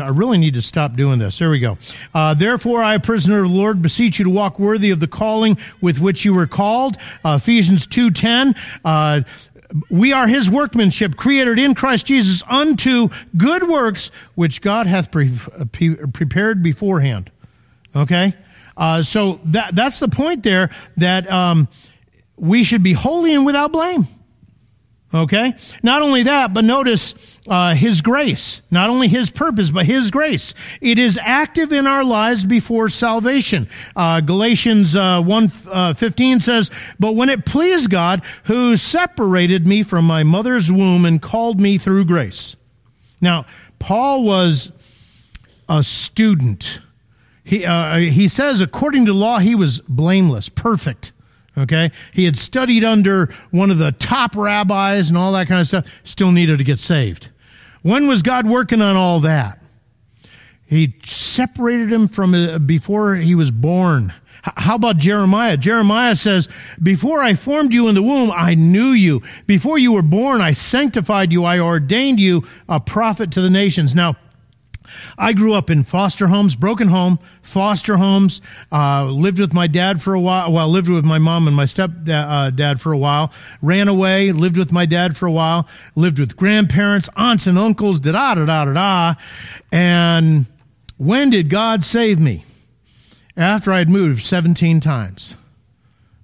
[0.00, 1.38] I really need to stop doing this.
[1.38, 1.78] There we go.
[2.14, 5.06] Uh, Therefore, I, a prisoner of the Lord, beseech you to walk worthy of the
[5.06, 6.96] calling with which you were called.
[7.24, 9.20] Uh, Ephesians 2 10, uh,
[9.88, 15.32] we are his workmanship, created in Christ Jesus unto good works, which God hath pre-
[15.72, 17.30] pre- prepared beforehand.
[17.94, 18.34] Okay?
[18.76, 21.68] Uh, so that, that's the point there that um,
[22.36, 24.06] we should be holy and without blame.
[25.12, 25.54] Okay?
[25.82, 27.14] Not only that, but notice
[27.48, 28.62] uh, His grace.
[28.70, 30.54] Not only His purpose, but His grace.
[30.80, 33.68] It is active in our lives before salvation.
[33.96, 36.70] Uh, Galatians uh, 1 uh, 15 says,
[37.00, 41.76] But when it pleased God, who separated me from my mother's womb and called me
[41.76, 42.54] through grace.
[43.20, 43.46] Now,
[43.80, 44.70] Paul was
[45.68, 46.80] a student.
[47.42, 51.12] He, uh, he says, according to law, he was blameless, perfect.
[51.56, 51.90] Okay?
[52.12, 56.00] He had studied under one of the top rabbis and all that kind of stuff,
[56.04, 57.30] still needed to get saved.
[57.82, 59.58] When was God working on all that?
[60.66, 64.12] He separated him from uh, before he was born.
[64.42, 65.56] How about Jeremiah?
[65.56, 66.48] Jeremiah says,
[66.82, 69.22] Before I formed you in the womb, I knew you.
[69.46, 71.44] Before you were born, I sanctified you.
[71.44, 73.94] I ordained you a prophet to the nations.
[73.94, 74.16] Now,
[75.18, 78.40] I grew up in foster homes, broken home, foster homes.
[78.72, 80.52] Uh, lived with my dad for a while.
[80.52, 83.32] Well, lived with my mom and my stepdad uh, for a while.
[83.62, 84.32] Ran away.
[84.32, 85.68] Lived with my dad for a while.
[85.94, 88.00] Lived with grandparents, aunts, and uncles.
[88.00, 89.14] Da da da da da.
[89.72, 90.46] And
[90.96, 92.44] when did God save me?
[93.36, 95.36] After I'd moved 17 times.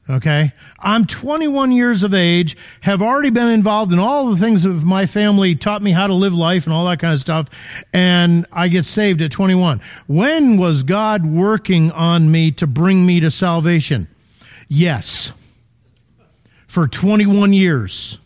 [0.09, 0.53] Okay?
[0.79, 5.07] I'm 21 years of age, have already been involved in all the things that my
[5.07, 7.49] family taught me how to live life and all that kind of stuff,
[7.92, 9.81] and I get saved at 21.
[10.07, 14.07] When was God working on me to bring me to salvation?
[14.69, 15.33] Yes.
[16.69, 18.19] For 21 years.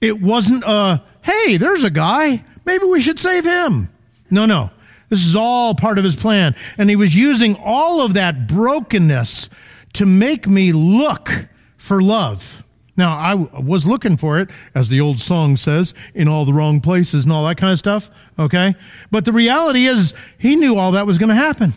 [0.00, 3.90] It wasn't a, hey, there's a guy, maybe we should save him.
[4.30, 4.70] No, no.
[5.08, 6.56] This is all part of his plan.
[6.78, 9.48] And he was using all of that brokenness
[9.96, 12.64] to make me look for love.
[12.96, 16.80] Now, I was looking for it, as the old song says, in all the wrong
[16.80, 18.74] places and all that kind of stuff, okay?
[19.10, 21.74] But the reality is, he knew all that was going to happen.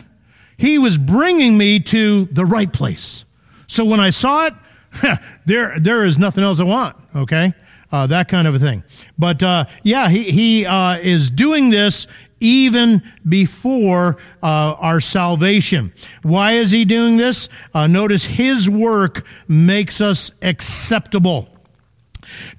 [0.56, 3.26] He was bringing me to the right place.
[3.66, 4.54] So when I saw it,
[5.44, 7.52] there, there is nothing else I want, okay?
[7.92, 8.82] Uh, that kind of a thing.
[9.18, 12.06] But uh, yeah, he, he uh, is doing this
[12.40, 15.92] even before uh, our salvation.
[16.22, 17.48] Why is he doing this?
[17.72, 21.48] Uh, notice his work makes us acceptable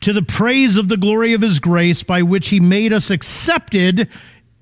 [0.02, 4.10] to the praise of the glory of his grace by which he made us accepted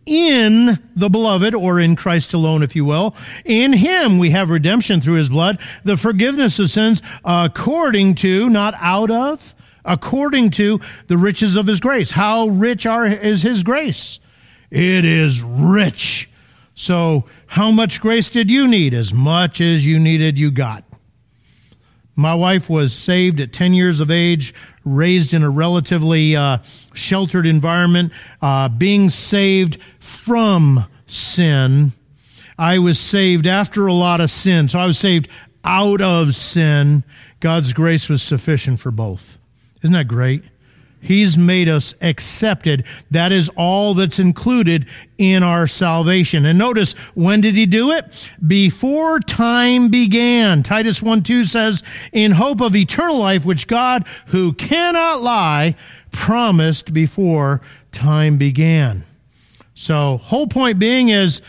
[0.06, 3.16] in the beloved, or in Christ alone, if you will.
[3.46, 8.74] In him we have redemption through his blood, the forgiveness of sins according to, not
[8.80, 9.54] out of,
[9.86, 12.10] according to the riches of his grace.
[12.10, 14.20] How rich are, is his grace?
[14.72, 16.30] It is rich.
[16.76, 18.94] So, how much grace did you need?
[18.94, 20.84] As much as you needed, you got.
[22.16, 24.54] My wife was saved at 10 years of age,
[24.84, 26.60] raised in a relatively uh,
[26.94, 31.94] sheltered environment, uh, being saved from sin.
[32.58, 34.68] I was saved after a lot of sin.
[34.68, 35.30] So I was saved
[35.64, 37.06] out of sin.
[37.40, 39.38] God's grace was sufficient for both.
[39.82, 40.44] Isn't that great?
[41.02, 42.86] He's made us accepted.
[43.12, 46.46] That is all that's included in our salvation.
[46.46, 48.30] And notice, when did he do it?
[48.46, 50.62] Before time began.
[50.62, 55.76] Titus 1 2 says, in hope of eternal life, which God, who cannot lie,
[56.12, 59.06] promised before time began.
[59.76, 61.42] So, whole point being is,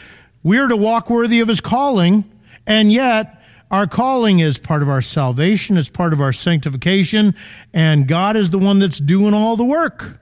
[0.43, 2.25] we're to walk worthy of his calling,
[2.67, 3.40] and yet,
[3.71, 7.35] our calling is part of our salvation, it's part of our sanctification,
[7.73, 10.21] and God is the one that's doing all the work.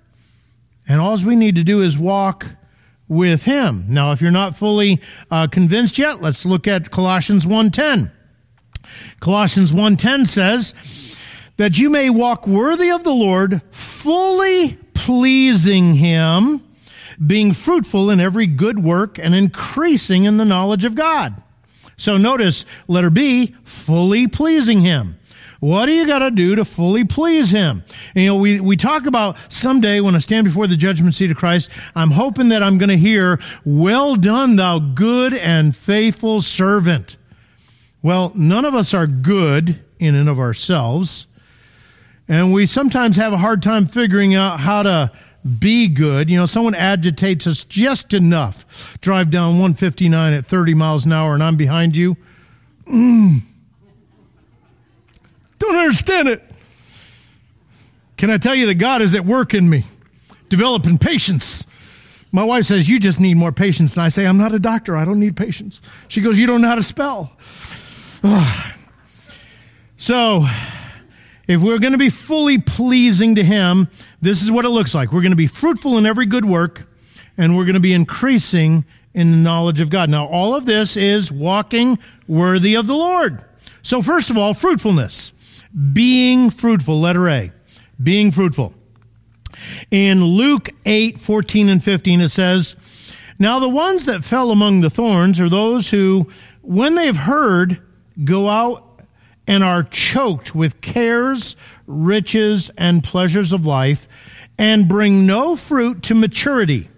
[0.87, 2.47] And all we need to do is walk
[3.09, 3.87] with him.
[3.89, 8.11] Now, if you're not fully uh, convinced yet, let's look at Colossians 1:10.
[9.21, 10.75] Colossians 1:10 says
[11.57, 16.63] that you may walk worthy of the Lord, fully pleasing him,
[17.27, 21.43] being fruitful in every good work and increasing in the knowledge of God.
[21.99, 25.19] So notice letter B, fully pleasing him.
[25.61, 27.85] What do you got to do to fully please him?
[28.15, 31.37] You know, we, we talk about someday when I stand before the judgment seat of
[31.37, 37.17] Christ, I'm hoping that I'm going to hear, well done, thou good and faithful servant.
[38.03, 41.27] Well, none of us are good in and of ourselves.
[42.29, 45.11] And we sometimes have a hard time figuring out how to
[45.59, 46.29] be good.
[46.29, 48.99] You know, someone agitates us just enough.
[49.01, 52.17] Drive down 159 at 30 miles an hour and I'm behind you.
[52.87, 53.41] Mm.
[55.59, 56.43] Don't understand it.
[58.17, 59.85] Can I tell you that God is at work in me,
[60.49, 61.67] developing patience?
[62.33, 63.95] My wife says, You just need more patience.
[63.95, 64.97] And I say, I'm not a doctor.
[64.97, 65.81] I don't need patience.
[66.09, 67.33] She goes, You don't know how to spell.
[69.97, 70.45] so,
[71.49, 73.89] if we're going to be fully pleasing to Him,
[74.21, 75.13] this is what it looks like.
[75.13, 76.87] We're going to be fruitful in every good work,
[77.39, 78.85] and we're going to be increasing
[79.15, 80.11] in the knowledge of God.
[80.11, 83.45] Now, all of this is walking worthy of the Lord.
[83.83, 85.33] So, first of all, fruitfulness.
[85.93, 87.53] Being fruitful, letter A.
[88.03, 88.75] Being fruitful.
[89.91, 92.77] In Luke 8, 14 and 15, it says,
[93.39, 96.29] Now the ones that fell among the thorns are those who,
[96.61, 97.81] when they've heard,
[98.25, 98.88] go out
[99.49, 101.57] and are choked with cares,
[101.87, 104.07] riches, and pleasures of life,
[104.59, 106.89] and bring no fruit to maturity.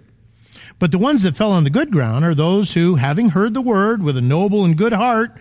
[0.79, 3.61] But the ones that fell on the good ground are those who, having heard the
[3.61, 5.39] word with a noble and good heart,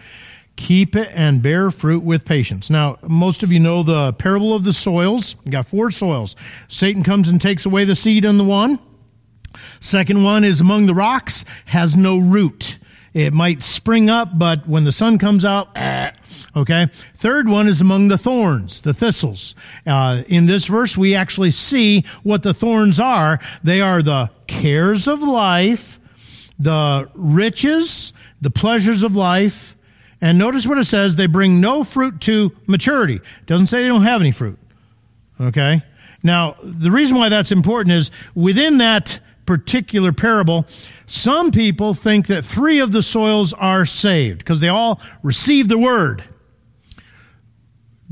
[0.55, 2.69] keep it and bear fruit with patience.
[2.69, 5.35] Now, most of you know the parable of the soils.
[5.45, 6.35] You got four soils.
[6.67, 8.77] Satan comes and takes away the seed in the one.
[9.79, 12.77] Second one is among the rocks, has no root.
[13.13, 16.11] It might spring up, but when the sun comes out, eh,
[16.55, 16.87] okay.
[17.15, 19.55] Third one is among the thorns, the thistles.
[19.85, 23.39] Uh, in this verse, we actually see what the thorns are.
[23.63, 25.99] They are the cares of life,
[26.59, 29.75] the riches, the pleasures of life.
[30.21, 33.15] And notice what it says they bring no fruit to maturity.
[33.15, 34.59] It doesn't say they don't have any fruit.
[35.39, 35.81] Okay?
[36.21, 40.63] Now, the reason why that's important is within that particular parable,
[41.07, 45.77] some people think that three of the soils are saved because they all receive the
[45.79, 46.23] word.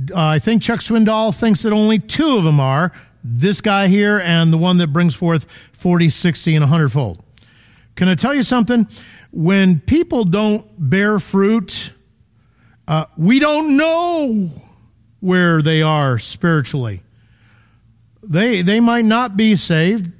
[0.10, 2.92] Uh, I think Chuck Swindoll thinks that only two of them are
[3.24, 7.24] this guy here and the one that brings forth 40, 60, and 100 fold.
[7.94, 8.88] Can I tell you something?
[9.32, 11.92] When people don't bear fruit,
[12.88, 14.50] uh, we don't know
[15.20, 17.04] where they are spiritually.
[18.24, 20.14] They, they might not be saved.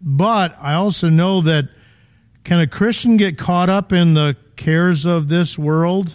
[0.00, 1.68] But I also know that
[2.44, 6.14] can a Christian get caught up in the cares of this world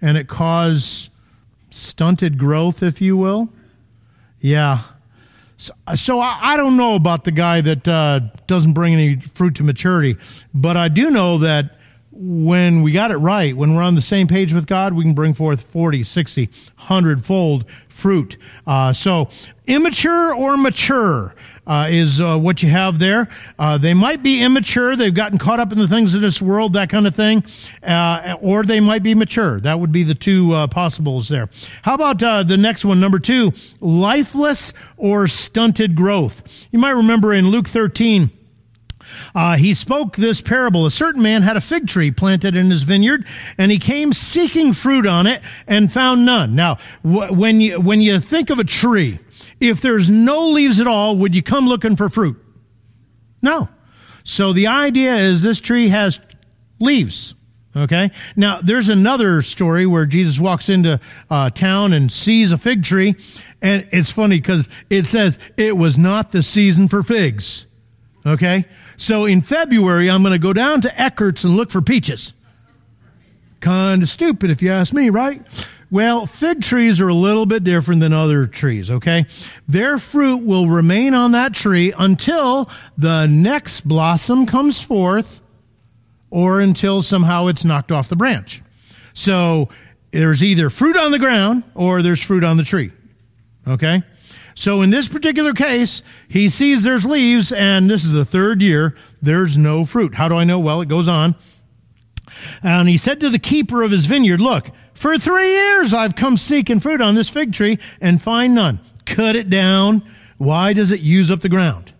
[0.00, 1.10] and it cause
[1.70, 3.48] stunted growth, if you will?
[4.40, 4.80] Yeah.
[5.56, 9.56] So, so I, I, don't know about the guy that uh, doesn't bring any fruit
[9.56, 10.16] to maturity,
[10.54, 11.76] but I do know that
[12.12, 15.14] when we got it right, when we're on the same page with God, we can
[15.14, 18.36] bring forth 40, 60, 100 fold fruit.
[18.66, 19.28] Uh, so,
[19.70, 21.34] immature or mature
[21.66, 23.28] uh, is uh, what you have there.
[23.58, 26.72] Uh, they might be immature, they've gotten caught up in the things of this world,
[26.72, 27.44] that kind of thing,
[27.82, 29.60] uh, or they might be mature.
[29.60, 31.48] That would be the two uh, possibles there.
[31.82, 36.66] How about the next one, number two, lifeless or stunted growth?
[36.72, 38.30] You might remember in Luke 13,
[39.34, 40.86] uh, he spoke this parable.
[40.86, 43.26] A certain man had a fig tree planted in his vineyard,
[43.58, 46.54] and he came seeking fruit on it and found none.
[46.54, 49.18] Now, wh- when you when you think of a tree,
[49.60, 52.42] if there's no leaves at all, would you come looking for fruit?
[53.42, 53.68] No.
[54.24, 56.20] So the idea is this tree has
[56.78, 57.34] leaves.
[57.76, 58.10] Okay.
[58.34, 61.00] Now there's another story where Jesus walks into
[61.30, 63.14] uh, town and sees a fig tree,
[63.62, 67.66] and it's funny because it says it was not the season for figs.
[68.26, 68.66] Okay?
[69.00, 72.34] So in February, I'm going to go down to Eckert's and look for peaches.
[73.60, 75.42] Kind of stupid if you ask me, right?
[75.90, 79.24] Well, fig trees are a little bit different than other trees, okay?
[79.66, 85.40] Their fruit will remain on that tree until the next blossom comes forth
[86.28, 88.60] or until somehow it's knocked off the branch.
[89.14, 89.70] So
[90.10, 92.92] there's either fruit on the ground or there's fruit on the tree,
[93.66, 94.02] okay?
[94.54, 98.96] So in this particular case, he sees there's leaves, and this is the third year,
[99.22, 100.14] there's no fruit.
[100.14, 100.58] How do I know?
[100.58, 101.34] Well, it goes on.
[102.62, 106.36] And he said to the keeper of his vineyard, Look, for three years I've come
[106.36, 108.80] seeking fruit on this fig tree and find none.
[109.04, 110.02] Cut it down.
[110.38, 111.92] Why does it use up the ground?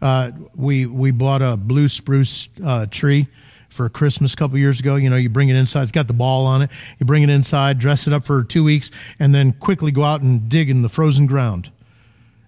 [0.00, 3.28] Uh, we, we bought a blue spruce uh, tree
[3.68, 4.96] for Christmas a couple years ago.
[4.96, 6.70] You know, you bring it inside, it's got the ball on it.
[6.98, 10.22] You bring it inside, dress it up for two weeks, and then quickly go out
[10.22, 11.70] and dig in the frozen ground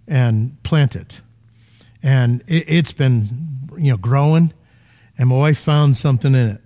[0.09, 1.20] and plant it.
[2.02, 4.52] And it, has been, you know, growing.
[5.16, 6.61] And my wife found something in it,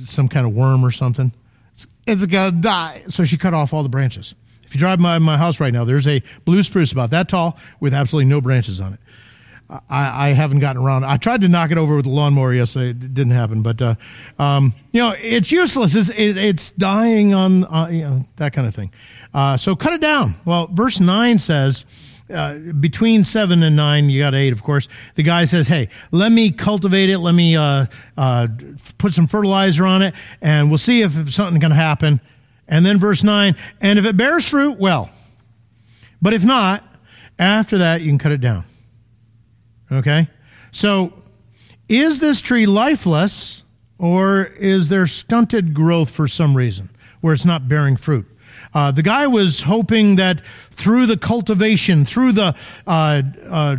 [0.00, 1.32] some kind of worm or something.
[1.72, 3.02] It's, it's gonna die.
[3.08, 4.34] So she cut off all the branches.
[4.64, 7.58] If you drive by my house right now, there's a blue spruce about that tall
[7.80, 9.00] with absolutely no branches on it.
[9.68, 11.04] I, I, haven't gotten around.
[11.04, 12.90] I tried to knock it over with a lawnmower yesterday.
[12.90, 13.62] It didn't happen.
[13.62, 13.94] But, uh,
[14.38, 15.96] um, you know, it's useless.
[15.96, 18.92] It's, it, it's dying on, uh, you know, that kind of thing.
[19.34, 20.36] Uh, so cut it down.
[20.44, 21.84] Well, verse 9 says,
[22.32, 24.88] uh, between seven and nine, you got eight, of course.
[25.14, 27.18] The guy says, "Hey, let me cultivate it.
[27.18, 28.48] Let me uh, uh,
[28.98, 32.20] put some fertilizer on it, and we'll see if, if something can happen."
[32.68, 35.10] And then verse nine, and if it bears fruit, well.
[36.20, 36.82] But if not,
[37.38, 38.64] after that, you can cut it down.
[39.92, 40.28] Okay,
[40.72, 41.12] so
[41.88, 43.62] is this tree lifeless,
[43.98, 48.26] or is there stunted growth for some reason where it's not bearing fruit?
[48.76, 52.54] Uh, the guy was hoping that through the cultivation, through the,
[52.86, 53.76] uh, uh,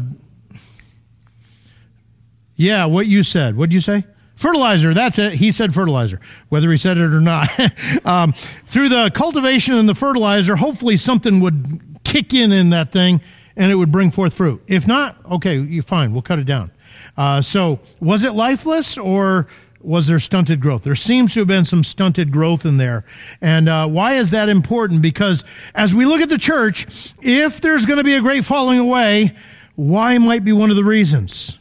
[2.55, 3.55] yeah, what you said.
[3.55, 4.03] What did you say?
[4.35, 5.33] Fertilizer, that's it.
[5.33, 6.19] He said fertilizer,
[6.49, 7.47] whether he said it or not.
[8.07, 8.33] um,
[8.65, 13.21] through the cultivation and the fertilizer, hopefully something would kick in in that thing
[13.55, 14.63] and it would bring forth fruit.
[14.65, 16.71] If not, okay, you're fine, we'll cut it down.
[17.15, 19.45] Uh, so, was it lifeless or
[19.87, 20.83] was there stunted growth?
[20.83, 23.05] There seems to have been some stunted growth in there.
[23.41, 25.01] And uh, why is that important?
[25.01, 28.79] Because as we look at the church, if there's going to be a great falling
[28.79, 29.33] away,
[29.75, 31.57] why might be one of the reasons?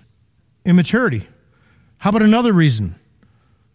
[0.64, 1.24] Immaturity.
[1.98, 2.96] How about another reason?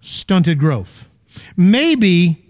[0.01, 1.09] Stunted growth.
[1.55, 2.43] Maybe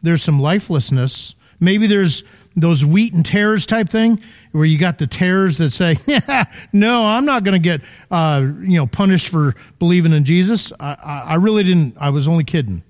[0.00, 1.34] there's some lifelessness.
[1.58, 2.22] Maybe there's
[2.60, 7.04] those wheat and tares type thing, where you got the tares that say, yeah, "No,
[7.04, 7.80] I'm not going to get
[8.10, 10.94] uh, you know punished for believing in Jesus." I,
[11.26, 11.96] I, really didn't.
[12.00, 12.82] I was only kidding.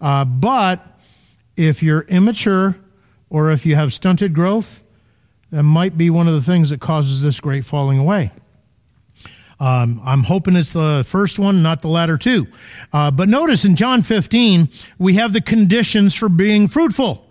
[0.00, 0.98] Uh, but
[1.56, 2.76] if you're immature
[3.30, 4.82] or if you have stunted growth,
[5.50, 8.32] that might be one of the things that causes this great falling away.
[9.60, 12.46] Um, I'm hoping it's the first one, not the latter two.
[12.92, 14.68] Uh, but notice in John 15,
[14.98, 17.23] we have the conditions for being fruitful.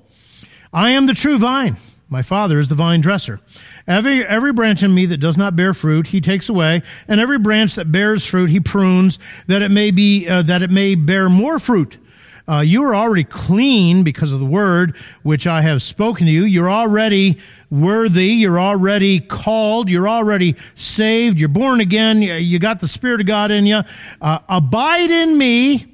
[0.73, 1.77] I am the true vine.
[2.09, 3.39] My Father is the vine dresser.
[3.87, 7.39] Every, every branch in me that does not bear fruit, he takes away, and every
[7.39, 11.29] branch that bears fruit, he prunes, that it may be, uh, that it may bear
[11.29, 11.97] more fruit.
[12.47, 16.43] Uh, you are already clean because of the word which I have spoken to you.
[16.43, 18.27] You're already worthy.
[18.27, 19.89] You're already called.
[19.89, 21.39] You're already saved.
[21.39, 22.21] You're born again.
[22.21, 23.81] You got the Spirit of God in you.
[24.21, 25.92] Uh, abide in me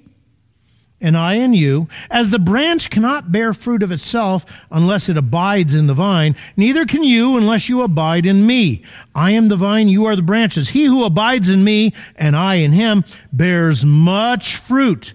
[1.02, 1.88] and I in you.
[2.10, 6.86] As the branch cannot bear fruit of itself unless it abides in the vine, neither
[6.86, 8.84] can you unless you abide in me.
[9.16, 10.70] I am the vine, you are the branches.
[10.70, 15.14] He who abides in me and I in him bears much fruit.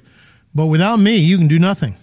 [0.55, 1.97] But without me, you can do nothing.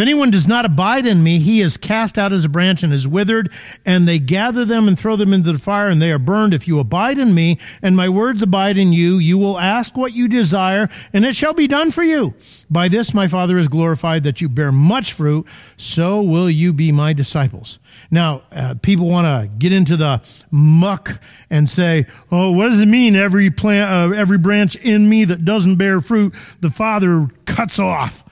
[0.00, 2.90] If anyone does not abide in me, he is cast out as a branch and
[2.90, 3.52] is withered,
[3.84, 6.54] and they gather them and throw them into the fire, and they are burned.
[6.54, 10.14] If you abide in me, and my words abide in you, you will ask what
[10.14, 12.32] you desire, and it shall be done for you.
[12.70, 15.46] By this my Father is glorified, that you bear much fruit,
[15.76, 17.78] so will you be my disciples.
[18.10, 21.20] Now, uh, people want to get into the muck
[21.50, 23.16] and say, "Oh, what does it mean?
[23.16, 26.32] Every plant, uh, every branch in me that doesn't bear fruit,
[26.62, 28.24] the Father cuts off."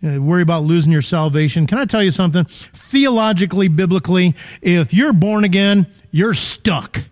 [0.00, 1.66] You worry about losing your salvation.
[1.66, 2.44] Can I tell you something?
[2.44, 7.02] Theologically, biblically, if you're born again, you're stuck.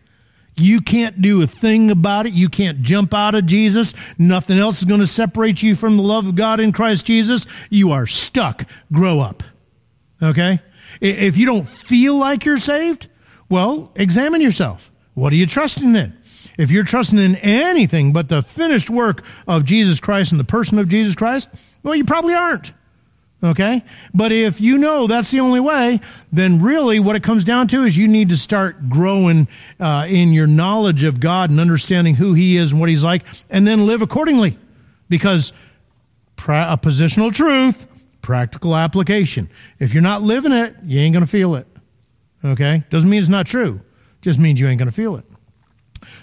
[0.58, 2.32] You can't do a thing about it.
[2.32, 3.92] You can't jump out of Jesus.
[4.16, 7.46] Nothing else is going to separate you from the love of God in Christ Jesus.
[7.68, 8.64] You are stuck.
[8.90, 9.42] Grow up.
[10.22, 10.60] Okay?
[11.00, 13.08] If you don't feel like you're saved,
[13.50, 14.90] well, examine yourself.
[15.12, 16.15] What are you trusting in?
[16.56, 20.78] If you're trusting in anything but the finished work of Jesus Christ and the person
[20.78, 21.48] of Jesus Christ,
[21.82, 22.72] well, you probably aren't.
[23.44, 23.84] Okay?
[24.14, 26.00] But if you know that's the only way,
[26.32, 29.46] then really what it comes down to is you need to start growing
[29.78, 33.24] uh, in your knowledge of God and understanding who He is and what He's like,
[33.50, 34.58] and then live accordingly.
[35.08, 35.52] Because
[36.36, 37.86] pra- a positional truth,
[38.22, 39.50] practical application.
[39.78, 41.66] If you're not living it, you ain't going to feel it.
[42.44, 42.84] Okay?
[42.90, 43.80] Doesn't mean it's not true,
[44.22, 45.24] just means you ain't going to feel it.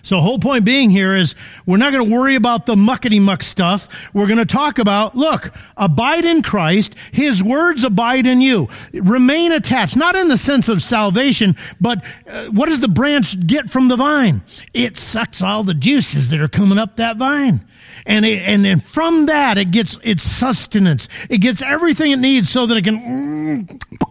[0.01, 1.34] So, whole point being here is
[1.65, 4.11] we're not going to worry about the muckety muck stuff.
[4.13, 6.95] We're going to talk about, look, abide in Christ.
[7.11, 8.67] His words abide in you.
[8.93, 13.69] Remain attached, not in the sense of salvation, but uh, what does the branch get
[13.69, 14.41] from the vine?
[14.73, 17.65] It sucks all the juices that are coming up that vine.
[18.05, 21.07] And, it, and, and from that, it gets its sustenance.
[21.29, 24.01] It gets everything it needs so that it can mm,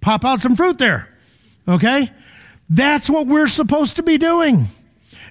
[0.00, 1.08] pop out some fruit there.
[1.68, 2.10] Okay?
[2.68, 4.66] That's what we're supposed to be doing.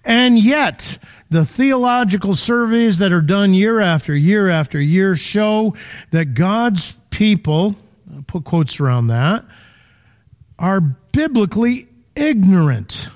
[0.08, 1.00] And yet,
[1.30, 5.76] the theological surveys that are done year after year after year show
[6.12, 7.76] that God's people,
[8.16, 9.44] I'll put quotes around that,
[10.58, 13.10] are biblically ignorant.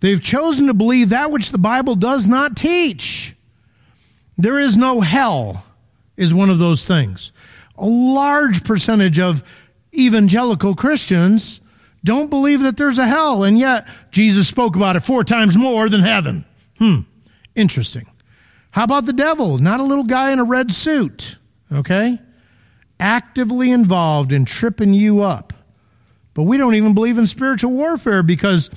[0.00, 3.36] They've chosen to believe that which the Bible does not teach.
[4.36, 5.64] There is no hell,
[6.16, 7.30] is one of those things.
[7.78, 9.44] A large percentage of
[9.94, 11.60] evangelical Christians
[12.04, 15.88] don't believe that there's a hell, and yet Jesus spoke about it four times more
[15.88, 16.44] than heaven.
[16.78, 17.00] Hmm,
[17.54, 18.06] interesting.
[18.72, 19.58] How about the devil?
[19.58, 21.36] Not a little guy in a red suit,
[21.70, 22.18] okay?
[22.98, 25.52] Actively involved in tripping you up.
[26.34, 28.70] But we don't even believe in spiritual warfare because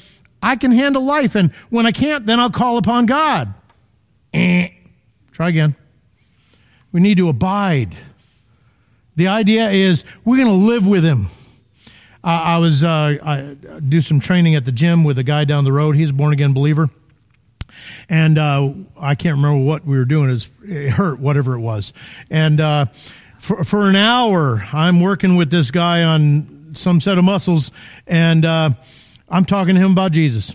[0.43, 3.53] I can handle life, and when I can't, then I'll call upon God.
[4.33, 4.69] Eh.
[5.31, 5.75] Try again.
[6.91, 7.95] We need to abide.
[9.15, 11.27] The idea is we're going to live with Him.
[12.25, 13.55] I, I was uh, I
[13.87, 15.95] do some training at the gym with a guy down the road.
[15.95, 16.89] He's a born again believer,
[18.09, 20.35] and uh, I can't remember what we were doing.
[20.63, 21.93] It hurt, whatever it was,
[22.29, 22.85] and uh,
[23.37, 27.71] for for an hour, I'm working with this guy on some set of muscles,
[28.07, 28.71] and uh,
[29.29, 30.53] I'm talking to him about Jesus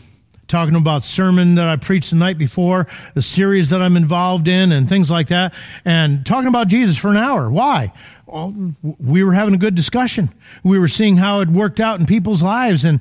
[0.51, 4.73] talking about sermon that I preached the night before, the series that I'm involved in,
[4.73, 7.51] and things like that, and talking about Jesus for an hour.
[7.51, 7.93] Why?
[8.27, 10.35] Well, we were having a good discussion.
[10.63, 13.01] We were seeing how it worked out in people's lives, and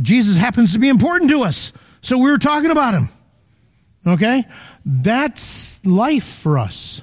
[0.00, 1.72] Jesus happens to be important to us.
[2.00, 3.08] So we were talking about him.
[4.06, 4.44] Okay?
[4.84, 7.02] That's life for us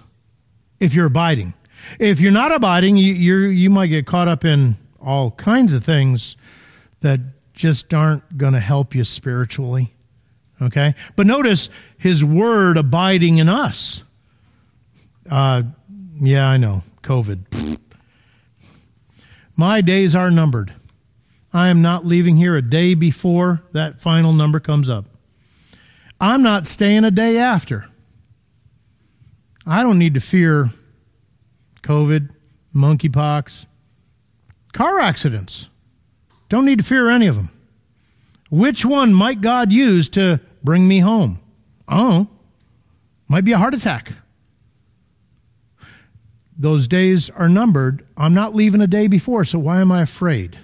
[0.80, 1.54] if you're abiding.
[2.00, 6.36] If you're not abiding, you, you might get caught up in all kinds of things
[7.02, 7.22] that
[7.60, 9.93] just aren't going to help you spiritually.
[10.62, 10.95] Okay?
[11.18, 14.01] But notice his word abiding in us.
[15.30, 15.64] Uh,
[16.22, 16.84] yeah, I know.
[17.03, 17.78] COVID.
[19.57, 20.74] My days are numbered.
[21.51, 25.05] I am not leaving here a day before that final number comes up.
[26.22, 27.89] I'm not staying a day after.
[29.66, 30.70] I don't need to fear
[31.84, 32.30] COVID,
[32.74, 33.66] monkeypox,
[34.72, 35.70] car accidents.
[36.50, 37.50] Don't need to fear any of them.
[38.50, 41.39] Which one might God use to bring me home?
[41.88, 42.28] Oh,
[43.28, 44.14] might be a heart attack.
[46.58, 48.06] Those days are numbered.
[48.18, 50.58] I'm not leaving a day before, so why am I afraid?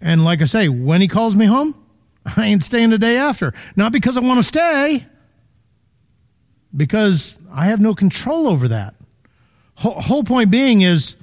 [0.00, 1.74] And like I say, when he calls me home,
[2.36, 3.52] I ain't staying the day after.
[3.76, 5.04] Not because I want to stay,
[6.74, 8.94] because I have no control over that.
[9.76, 11.16] Whole point being is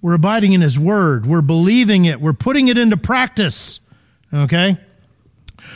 [0.00, 1.26] we're abiding in His Word.
[1.26, 2.20] We're believing it.
[2.20, 3.80] We're putting it into practice.
[4.32, 4.78] Okay?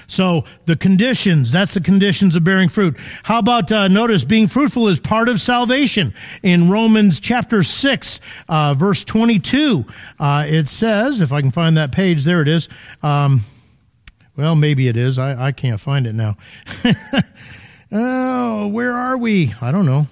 [0.06, 2.96] So the conditions, that's the conditions of bearing fruit.
[3.22, 6.14] How about, uh, notice, being fruitful is part of salvation.
[6.42, 9.84] In Romans chapter 6, uh, verse 22,
[10.18, 12.68] uh, it says, if I can find that page, there it is.
[13.02, 13.44] Um,
[14.36, 15.18] well, maybe it is.
[15.18, 16.36] I, I can't find it now.
[17.92, 19.52] oh, where are we?
[19.60, 20.06] I don't know.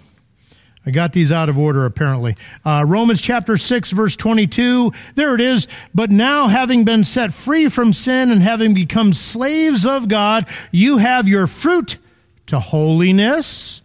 [0.91, 2.35] I got these out of order apparently.
[2.65, 4.93] Uh, Romans chapter 6, verse 22.
[5.15, 5.69] There it is.
[5.95, 10.99] But now, having been set free from sin and having become slaves of God, you
[10.99, 11.99] have your fruit
[12.47, 13.83] to holiness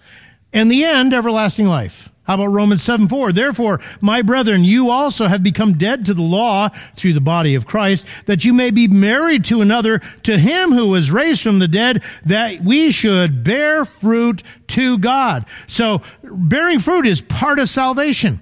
[0.52, 2.10] and the end, everlasting life.
[2.26, 3.32] How about Romans 7 4?
[3.32, 7.68] Therefore, my brethren, you also have become dead to the law through the body of
[7.68, 11.68] Christ, that you may be married to another, to him who was raised from the
[11.68, 15.46] dead, that we should bear fruit to God.
[15.68, 18.42] So, bearing fruit is part of salvation.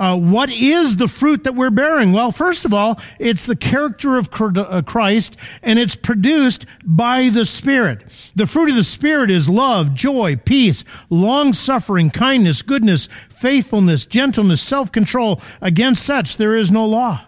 [0.00, 2.14] Uh, what is the fruit that we're bearing?
[2.14, 7.44] Well, first of all, it's the character of uh, Christ, and it's produced by the
[7.44, 8.02] Spirit.
[8.34, 14.62] The fruit of the Spirit is love, joy, peace, long suffering, kindness, goodness, faithfulness, gentleness,
[14.62, 15.42] self control.
[15.60, 17.20] Against such there is no law.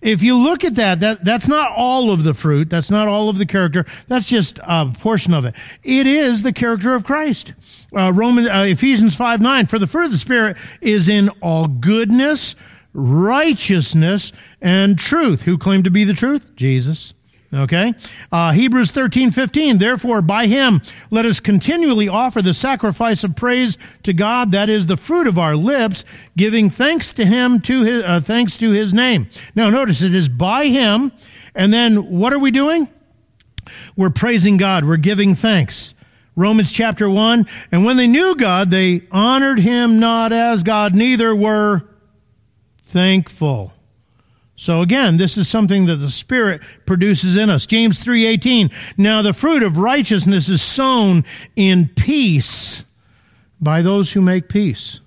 [0.00, 2.70] If you look at that, that, that's not all of the fruit.
[2.70, 3.84] That's not all of the character.
[4.06, 5.54] That's just a portion of it.
[5.82, 7.54] It is the character of Christ.
[7.96, 11.66] Uh, Roman, uh, Ephesians 5 9, for the fruit of the Spirit is in all
[11.66, 12.54] goodness,
[12.92, 15.42] righteousness, and truth.
[15.42, 16.54] Who claimed to be the truth?
[16.54, 17.14] Jesus.
[17.52, 17.94] Okay?
[18.30, 19.78] Uh, Hebrews 13, 15.
[19.78, 24.86] Therefore, by him, let us continually offer the sacrifice of praise to God, that is
[24.86, 26.04] the fruit of our lips,
[26.36, 29.28] giving thanks to him, to his, uh, thanks to his name.
[29.54, 31.10] Now, notice it is by him,
[31.54, 32.88] and then what are we doing?
[33.96, 35.94] We're praising God, we're giving thanks.
[36.36, 37.46] Romans chapter 1.
[37.72, 41.82] And when they knew God, they honored him not as God, neither were
[42.80, 43.72] thankful.
[44.58, 47.64] So again, this is something that the Spirit produces in us.
[47.64, 48.72] James 3:18.
[48.96, 52.82] Now the fruit of righteousness is sown in peace
[53.60, 54.98] by those who make peace.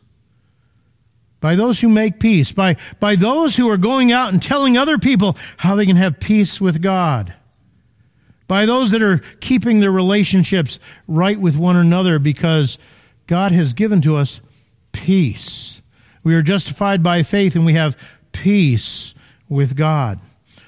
[1.41, 4.97] By those who make peace, by, by those who are going out and telling other
[4.97, 7.33] people how they can have peace with God.
[8.47, 10.79] By those that are keeping their relationships
[11.09, 12.79] right with one another because
[13.27, 14.39] God has given to us
[14.93, 15.81] peace.
[16.23, 17.97] We are justified by faith and we have
[18.31, 19.13] peace
[19.51, 20.19] with God.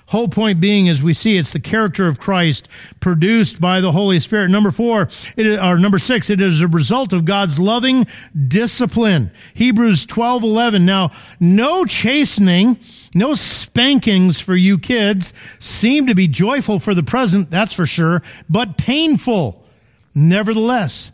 [0.08, 2.68] Whole point being, as we see, it's the character of Christ
[3.00, 4.50] produced by the Holy Spirit.
[4.50, 5.08] Number four,
[5.38, 8.06] or number six, it is a result of God's loving
[8.48, 9.32] discipline.
[9.54, 10.86] Hebrews 12, 11.
[10.86, 12.78] Now, no chastening,
[13.16, 18.22] no spankings for you kids seem to be joyful for the present, that's for sure,
[18.50, 19.66] but painful.
[20.14, 21.12] Nevertheless,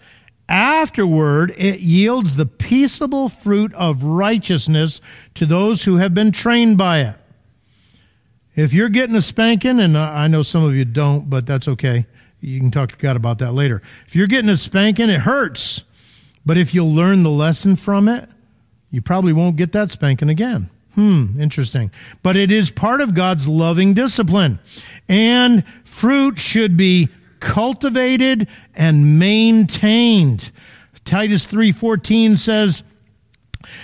[0.50, 5.00] afterward it yields the peaceable fruit of righteousness
[5.36, 7.16] to those who have been trained by it.
[8.60, 12.05] If you're getting a spanking, and I know some of you don't, but that's okay.
[12.41, 13.82] You can talk to God about that later.
[14.05, 15.86] If you're getting a spanking, it hurts.
[16.45, 18.28] But if you'll learn the lesson from it,
[18.91, 20.70] you probably won't get that spanking again.
[20.95, 21.89] Hmm, interesting.
[22.22, 24.60] But it is part of God's loving discipline.
[25.07, 27.07] And fruit should be
[27.39, 30.51] cultivated and maintained.
[31.05, 32.84] Titus 3:14 says,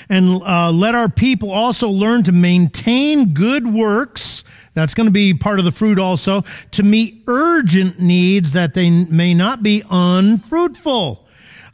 [0.09, 4.43] "And uh, let our people also learn to maintain good works
[4.75, 8.89] that's going to be part of the fruit also to meet urgent needs that they
[8.89, 11.24] may not be unfruitful.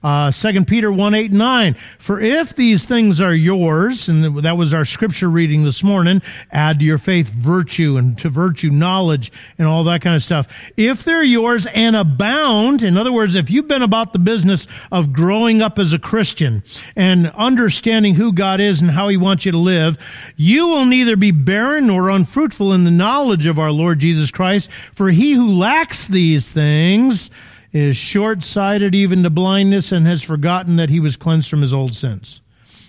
[0.03, 1.75] Uh, 2 Peter 1 8 9.
[1.99, 6.21] For if these things are yours, and that was our scripture reading this morning,
[6.51, 10.47] add to your faith virtue, and to virtue knowledge, and all that kind of stuff.
[10.75, 15.13] If they're yours and abound, in other words, if you've been about the business of
[15.13, 16.63] growing up as a Christian
[16.95, 19.97] and understanding who God is and how He wants you to live,
[20.35, 24.71] you will neither be barren nor unfruitful in the knowledge of our Lord Jesus Christ.
[24.93, 27.29] For he who lacks these things,
[27.73, 31.73] is short sighted even to blindness and has forgotten that he was cleansed from his
[31.73, 32.41] old sins.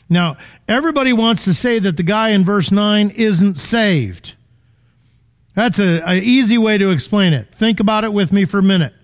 [0.09, 0.37] Now,
[0.69, 4.35] everybody wants to say that the guy in verse 9 isn't saved.
[5.55, 7.55] That's an easy way to explain it.
[7.55, 8.95] Think about it with me for a minute.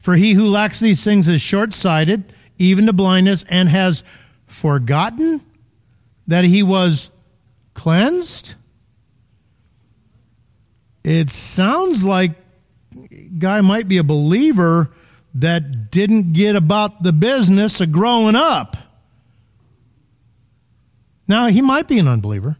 [0.00, 4.02] For he who lacks these things is short sighted, even to blindness, and has
[4.46, 5.42] forgotten
[6.26, 7.10] that he was
[7.74, 8.54] cleansed.
[11.04, 12.32] It sounds like
[13.38, 14.90] guy might be a believer
[15.34, 18.76] that didn't get about the business of growing up.
[21.26, 22.56] Now, he might be an unbeliever.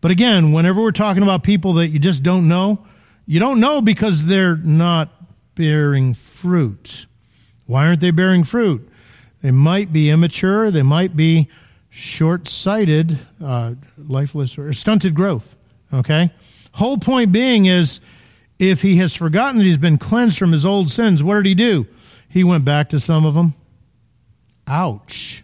[0.00, 2.86] But again, whenever we're talking about people that you just don't know,
[3.26, 5.10] you don't know because they're not
[5.54, 7.06] bearing fruit.
[7.66, 8.88] Why aren't they bearing fruit?
[9.42, 11.48] They might be immature, they might be
[11.90, 15.56] short sighted, uh, lifeless, or stunted growth.
[15.92, 16.32] Okay?
[16.72, 18.00] Whole point being is
[18.58, 21.54] if he has forgotten that he's been cleansed from his old sins, what did he
[21.54, 21.86] do?
[22.28, 23.54] He went back to some of them.
[24.66, 25.42] Ouch.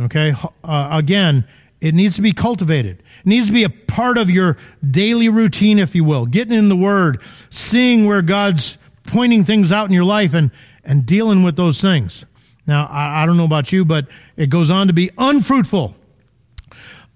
[0.00, 0.32] Okay,
[0.62, 1.44] uh, again,
[1.80, 3.02] it needs to be cultivated.
[3.20, 4.56] It needs to be a part of your
[4.88, 6.26] daily routine, if you will.
[6.26, 7.20] Getting in the Word,
[7.50, 10.52] seeing where God's pointing things out in your life and,
[10.84, 12.24] and dealing with those things.
[12.66, 15.96] Now, I, I don't know about you, but it goes on to be unfruitful.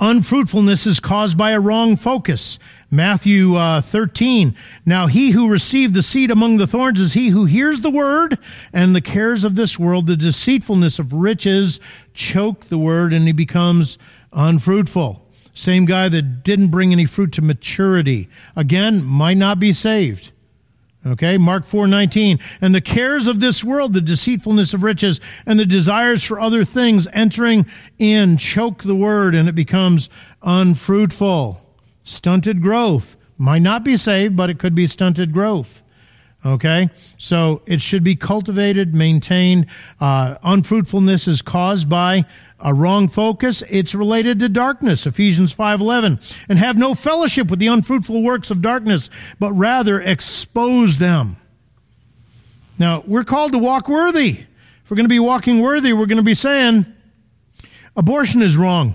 [0.00, 2.58] Unfruitfulness is caused by a wrong focus.
[2.92, 4.54] Matthew uh, 13.
[4.84, 8.38] Now, he who received the seed among the thorns is he who hears the word,
[8.70, 11.80] and the cares of this world, the deceitfulness of riches,
[12.12, 13.96] choke the word, and he becomes
[14.34, 15.26] unfruitful.
[15.54, 18.28] Same guy that didn't bring any fruit to maturity.
[18.54, 20.30] Again, might not be saved.
[21.04, 25.66] Okay, Mark 4:19, and the cares of this world, the deceitfulness of riches and the
[25.66, 27.66] desires for other things entering
[27.98, 30.08] in choke the word and it becomes
[30.42, 31.61] unfruitful.
[32.04, 33.16] Stunted growth.
[33.38, 35.82] Might not be saved, but it could be stunted growth.
[36.44, 36.90] Okay?
[37.18, 39.66] So it should be cultivated, maintained.
[40.00, 42.24] Uh, unfruitfulness is caused by
[42.58, 43.62] a wrong focus.
[43.68, 46.36] It's related to darkness, Ephesians 5.11.
[46.48, 51.36] And have no fellowship with the unfruitful works of darkness, but rather expose them.
[52.78, 54.30] Now, we're called to walk worthy.
[54.84, 56.86] If we're going to be walking worthy, we're going to be saying,
[57.96, 58.94] abortion is wrong.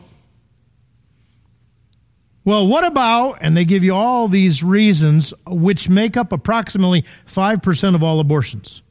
[2.47, 7.93] Well, what about, and they give you all these reasons which make up approximately 5%
[7.93, 8.81] of all abortions.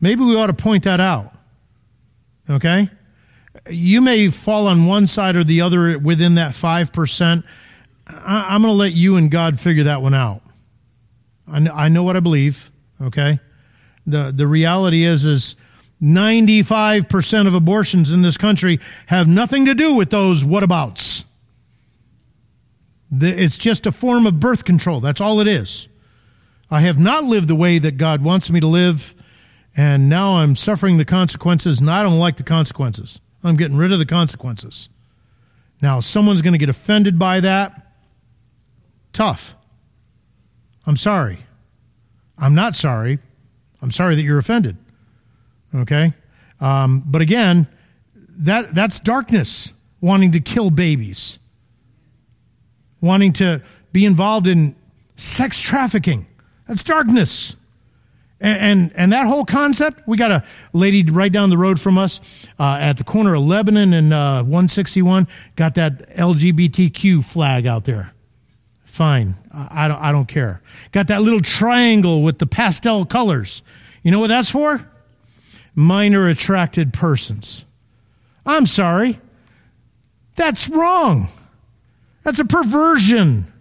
[0.00, 1.34] Maybe we ought to point that out.
[2.48, 2.88] Okay?
[3.68, 7.42] You may fall on one side or the other within that 5%.
[8.06, 10.40] I'm going to let you and God figure that one out.
[11.48, 12.70] I know what I believe,
[13.02, 13.40] okay?
[14.06, 15.56] The, the reality is, is
[16.00, 21.24] 95% of abortions in this country have nothing to do with those whatabouts.
[23.12, 25.00] It's just a form of birth control.
[25.00, 25.88] That's all it is.
[26.70, 29.14] I have not lived the way that God wants me to live,
[29.76, 33.20] and now I'm suffering the consequences, and I don't like the consequences.
[33.42, 34.88] I'm getting rid of the consequences.
[35.82, 37.94] Now, someone's going to get offended by that.
[39.12, 39.54] Tough.
[40.86, 41.40] I'm sorry.
[42.38, 43.18] I'm not sorry.
[43.82, 44.76] I'm sorry that you're offended.
[45.74, 46.14] Okay?
[46.60, 47.66] Um, but again,
[48.14, 51.39] that, that's darkness wanting to kill babies
[53.00, 54.76] wanting to be involved in
[55.16, 56.26] sex trafficking.
[56.66, 57.56] That's darkness.
[58.40, 61.98] And, and, and, that whole concept, we got a lady right down the road from
[61.98, 62.20] us
[62.58, 68.12] uh, at the corner of Lebanon and uh, 161, got that LGBTQ flag out there.
[68.84, 69.34] Fine.
[69.52, 70.62] I, I, don't, I don't care.
[70.92, 73.62] Got that little triangle with the pastel colors.
[74.02, 74.88] You know what that's for?
[75.74, 77.66] Minor attracted persons.
[78.46, 79.20] I'm sorry.
[80.36, 81.28] That's wrong.
[82.22, 83.52] That's a perversion.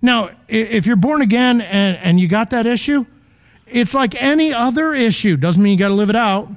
[0.00, 3.06] Now, if you're born again and, and you got that issue,
[3.66, 5.36] it's like any other issue.
[5.36, 6.48] Doesn't mean you got to live it out.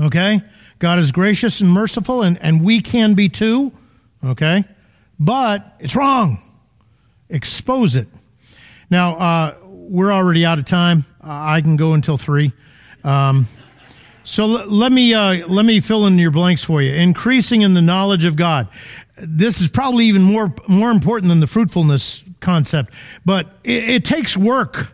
[0.00, 0.40] Okay?
[0.78, 3.72] God is gracious and merciful, and, and we can be too.
[4.24, 4.64] Okay?
[5.18, 6.42] But it's wrong.
[7.28, 8.08] Expose it.
[8.90, 11.04] Now, uh, we're already out of time.
[11.22, 12.52] I can go until 3.
[13.04, 13.46] Um,
[14.24, 16.92] so l- let me uh, let me fill in your blanks for you.
[16.92, 18.68] Increasing in the knowledge of God
[19.16, 22.92] this is probably even more more important than the fruitfulness concept,
[23.24, 24.92] but it, it takes work.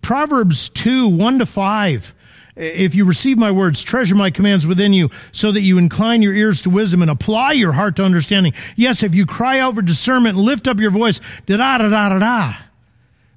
[0.00, 2.14] Proverbs 2, 1 to 5.
[2.56, 6.34] If you receive my words, treasure my commands within you, so that you incline your
[6.34, 8.52] ears to wisdom and apply your heart to understanding.
[8.76, 12.18] Yes, if you cry out for discernment lift up your voice, da da da da
[12.18, 12.54] da.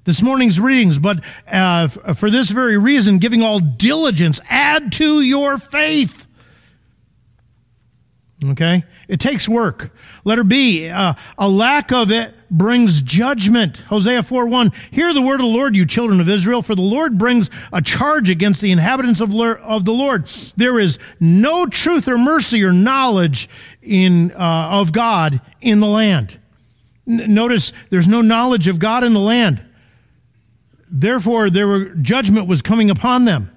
[0.06, 5.58] This morning's readings, but uh, for this very reason, giving all diligence, add to your
[5.58, 6.26] faith.
[8.44, 8.84] Okay?
[9.08, 9.90] It takes work.
[10.24, 13.78] Letter B, uh, a lack of it brings judgment.
[13.78, 14.72] Hosea 4 1.
[14.90, 17.82] Hear the word of the Lord, you children of Israel, for the Lord brings a
[17.82, 20.26] charge against the inhabitants of, of the Lord.
[20.56, 23.48] There is no truth or mercy or knowledge
[23.82, 26.38] in, uh, of God in the land.
[27.08, 29.65] N- notice there's no knowledge of God in the land.
[30.90, 33.50] Therefore, there were, judgment was coming upon them.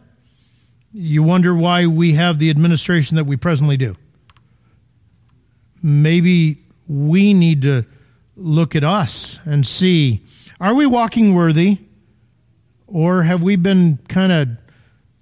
[0.91, 3.95] You wonder why we have the administration that we presently do
[5.81, 7.85] maybe we need to
[8.35, 10.21] look at us and see
[10.59, 11.77] are we walking worthy
[12.87, 14.49] or have we been kind of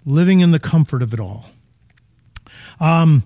[0.05, 1.45] living in the comfort of it all?
[2.79, 3.23] Um,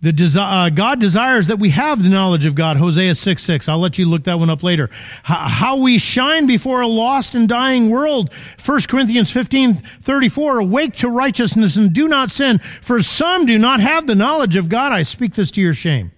[0.00, 3.68] the desi- uh, God desires that we have the knowledge of God, Hosea 6 6.
[3.68, 4.84] I'll let you look that one up later.
[4.84, 4.92] H-
[5.24, 8.32] how we shine before a lost and dying world.
[8.64, 10.60] 1 Corinthians 15 34.
[10.60, 14.68] Awake to righteousness and do not sin, for some do not have the knowledge of
[14.68, 14.92] God.
[14.92, 16.12] I speak this to your shame.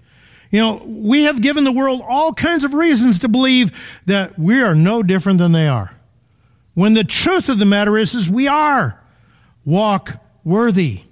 [0.51, 3.73] You know, we have given the world all kinds of reasons to believe
[4.07, 5.97] that we are no different than they are.
[6.75, 9.01] When the truth of the matter is, is we are
[9.65, 11.03] walk worthy.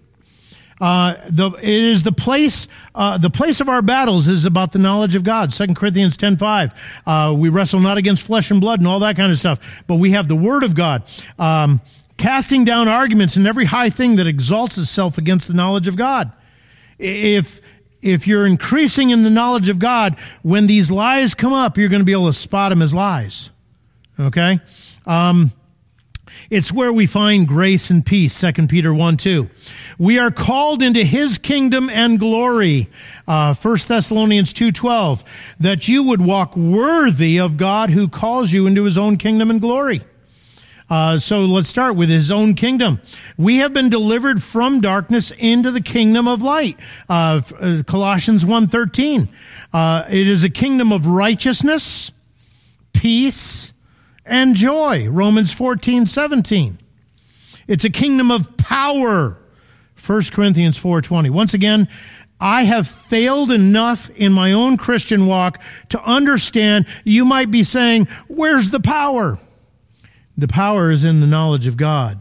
[0.80, 4.78] Uh, the, it is the place, uh, the place of our battles is about the
[4.78, 5.52] knowledge of God.
[5.52, 7.02] 2 Corinthians 10 5.
[7.06, 9.96] Uh, we wrestle not against flesh and blood and all that kind of stuff, but
[9.96, 11.02] we have the Word of God.
[11.38, 11.80] Um,
[12.16, 16.32] casting down arguments and every high thing that exalts itself against the knowledge of God.
[16.98, 17.60] If,
[18.02, 22.00] if you're increasing in the knowledge of God, when these lies come up, you're going
[22.00, 23.50] to be able to spot them as lies.
[24.18, 24.60] Okay?
[25.06, 25.52] Um,
[26.50, 29.48] it's where we find grace and peace, 2 Peter 1 2.
[29.98, 32.88] We are called into his kingdom and glory,
[33.26, 35.24] uh, 1 Thessalonians 2 12,
[35.60, 39.60] that you would walk worthy of God who calls you into his own kingdom and
[39.60, 40.02] glory.
[40.90, 43.00] Uh, so let's start with his own kingdom.
[43.36, 46.78] We have been delivered from darkness into the kingdom of light.
[47.08, 49.28] Uh, uh Colossians 1.13.
[49.72, 52.10] Uh, it is a kingdom of righteousness,
[52.94, 53.74] peace,
[54.28, 55.08] and joy.
[55.08, 56.78] Romans 14, 17.
[57.66, 59.38] It's a kingdom of power.
[59.96, 61.30] 1 Corinthians 4:20.
[61.30, 61.88] Once again,
[62.40, 68.06] I have failed enough in my own Christian walk to understand you might be saying,
[68.28, 69.38] "Where's the power?"
[70.36, 72.20] The power is in the knowledge of God,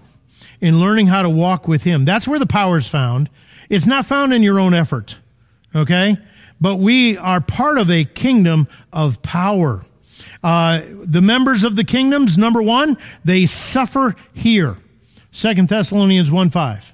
[0.60, 2.04] in learning how to walk with him.
[2.04, 3.30] That's where the power is found.
[3.70, 5.18] It's not found in your own effort.
[5.76, 6.18] Okay?
[6.60, 9.86] But we are part of a kingdom of power.
[10.48, 14.78] Uh, the members of the kingdoms, number one, they suffer here.
[15.30, 16.94] Second Thessalonians 1 5.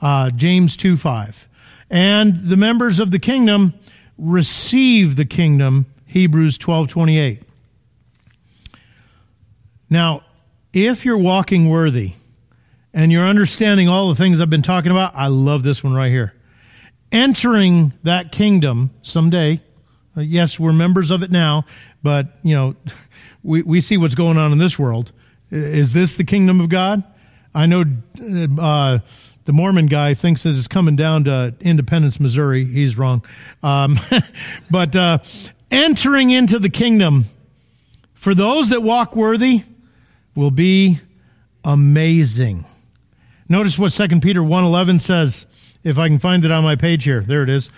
[0.00, 1.48] Uh, James 2 5.
[1.90, 3.74] And the members of the kingdom
[4.16, 5.86] receive the kingdom.
[6.06, 7.42] Hebrews 12 28.
[9.90, 10.22] Now,
[10.72, 12.12] if you're walking worthy
[12.92, 16.12] and you're understanding all the things I've been talking about, I love this one right
[16.12, 16.34] here.
[17.10, 19.60] Entering that kingdom someday,
[20.16, 21.64] uh, yes, we're members of it now,
[22.02, 22.76] but, you know,
[23.42, 25.12] we, we see what's going on in this world.
[25.50, 27.02] Is this the kingdom of God?
[27.54, 27.84] I know
[28.58, 28.98] uh,
[29.44, 32.64] the Mormon guy thinks that it's coming down to Independence, Missouri.
[32.64, 33.24] He's wrong.
[33.62, 34.00] Um,
[34.70, 35.18] but uh,
[35.70, 37.26] entering into the kingdom,
[38.14, 39.62] for those that walk worthy,
[40.34, 40.98] will be
[41.64, 42.64] amazing.
[43.48, 45.46] Notice what 2 Peter 1.11 says
[45.84, 47.20] if I can find it on my page here.
[47.20, 47.68] There it is.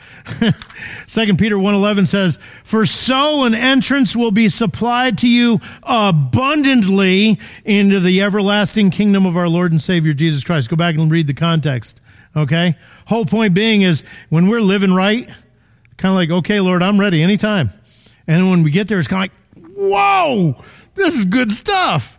[1.06, 7.98] Second Peter 1:11 says, "For so an entrance will be supplied to you abundantly into
[8.00, 11.34] the everlasting kingdom of our Lord and Savior Jesus Christ." Go back and read the
[11.34, 12.00] context.
[12.36, 12.76] Okay?
[13.06, 15.28] Whole point being is when we're living right,
[15.96, 17.70] kind of like, "Okay, Lord, I'm ready anytime."
[18.28, 20.62] And when we get there it's kind of like, "Whoa!
[20.94, 22.18] This is good stuff."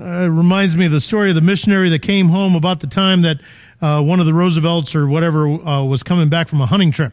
[0.00, 2.86] Uh, it reminds me of the story of the missionary that came home about the
[2.88, 3.38] time that
[3.82, 7.12] uh, one of the Roosevelts or whatever uh, was coming back from a hunting trip.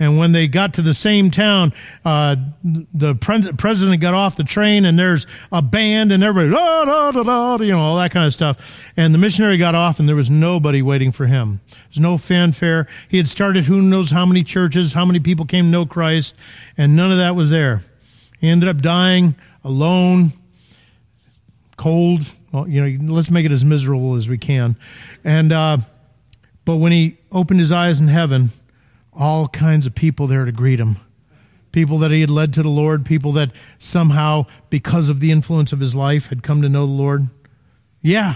[0.00, 1.72] And when they got to the same town,
[2.04, 7.12] uh, the pre- president got off the train and there's a band and everybody, da,
[7.12, 8.84] da, da, you know, all that kind of stuff.
[8.96, 11.60] And the missionary got off and there was nobody waiting for him.
[11.88, 12.88] There's no fanfare.
[13.08, 16.34] He had started who knows how many churches, how many people came to know Christ,
[16.76, 17.82] and none of that was there.
[18.40, 20.32] He ended up dying alone,
[21.76, 22.22] cold.
[22.52, 24.76] Well, you know, let's make it as miserable as we can.
[25.24, 25.78] And, uh,
[26.68, 28.50] but when he opened his eyes in heaven,
[29.14, 30.98] all kinds of people there to greet him.
[31.72, 35.72] People that he had led to the Lord, people that somehow, because of the influence
[35.72, 37.28] of his life, had come to know the Lord.
[38.02, 38.34] Yeah,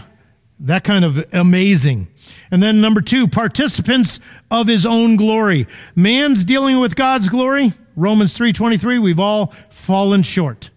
[0.61, 2.09] that kind of amazing.
[2.51, 4.19] And then number two, participants
[4.51, 5.67] of his own glory.
[5.95, 7.75] Man's dealing with God's glory.
[7.97, 10.71] Romans 3.23, we've all fallen short.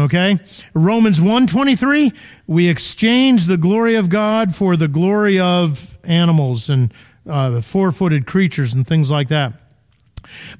[0.00, 0.38] Okay?
[0.74, 2.14] Romans 1.23,
[2.46, 6.92] we exchange the glory of God for the glory of animals and
[7.28, 9.59] uh, four-footed creatures and things like that.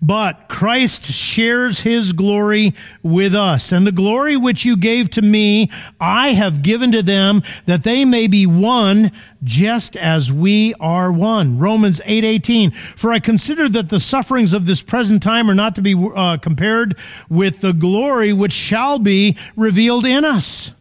[0.03, 3.73] But Christ shares his glory with us.
[3.73, 8.05] And the glory which you gave to me, I have given to them that they
[8.05, 9.13] may be one
[9.43, 11.59] just as we are one.
[11.59, 12.73] Romans 8:18.
[12.97, 16.37] For I consider that the sufferings of this present time are not to be uh,
[16.39, 16.97] compared
[17.29, 20.73] with the glory which shall be revealed in us.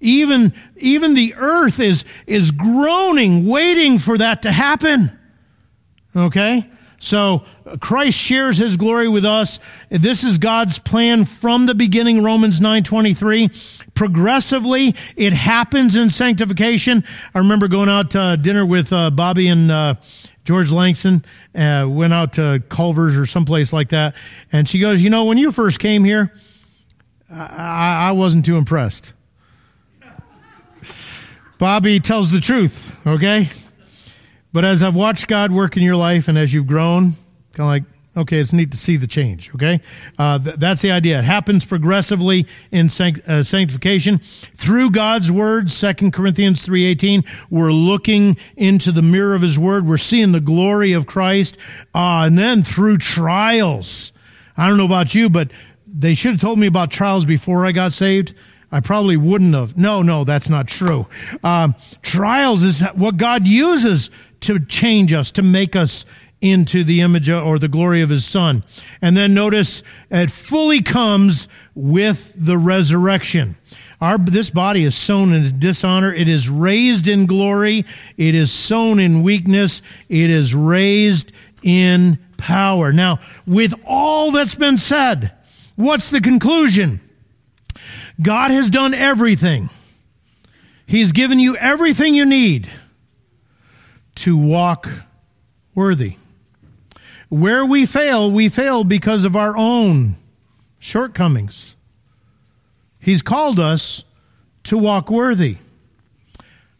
[0.00, 5.10] Even, even the earth is, is groaning, waiting for that to happen.
[6.14, 6.68] Okay?
[6.98, 7.44] So
[7.80, 9.60] Christ shares his glory with us.
[9.88, 13.50] This is God's plan from the beginning, Romans 9:23.
[13.94, 17.04] Progressively, it happens in sanctification.
[17.34, 19.94] I remember going out to dinner with uh, Bobby and uh,
[20.44, 21.24] George Langston,
[21.54, 24.14] uh, went out to Culver's or someplace like that,
[24.50, 26.32] and she goes, "You know, when you first came here,
[27.30, 29.12] I, I wasn't too impressed."
[31.58, 33.48] Bobby tells the truth, okay?
[34.52, 37.12] But as I've watched God work in your life and as you've grown,
[37.52, 37.82] kind of like,
[38.16, 39.80] okay, it's neat to see the change, okay?
[40.18, 41.18] Uh, th- that's the idea.
[41.18, 44.18] It happens progressively in uh, sanctification.
[44.18, 49.86] Through God's word, 2 Corinthians 3.18, we're looking into the mirror of his word.
[49.86, 51.56] We're seeing the glory of Christ.
[51.94, 54.12] Uh, and then through trials.
[54.56, 55.52] I don't know about you, but
[55.86, 58.34] they should have told me about trials before I got saved.
[58.70, 59.78] I probably wouldn't have.
[59.78, 61.06] No, no, that's not true.
[61.42, 64.10] Um, trials is what God uses
[64.40, 66.04] to change us, to make us
[66.40, 68.62] into the image or the glory of his son.
[69.02, 73.56] And then notice it fully comes with the resurrection.
[74.00, 76.14] Our, this body is sown in dishonor.
[76.14, 77.84] It is raised in glory.
[78.16, 79.82] It is sown in weakness.
[80.08, 81.32] It is raised
[81.62, 82.92] in power.
[82.92, 85.32] Now, with all that's been said,
[85.74, 87.00] what's the conclusion?
[88.22, 89.70] God has done everything.
[90.86, 92.68] He's given you everything you need
[94.18, 94.88] to walk
[95.74, 96.16] worthy.
[97.28, 100.16] Where we fail, we fail because of our own
[100.78, 101.76] shortcomings.
[102.98, 104.04] He's called us
[104.64, 105.58] to walk worthy.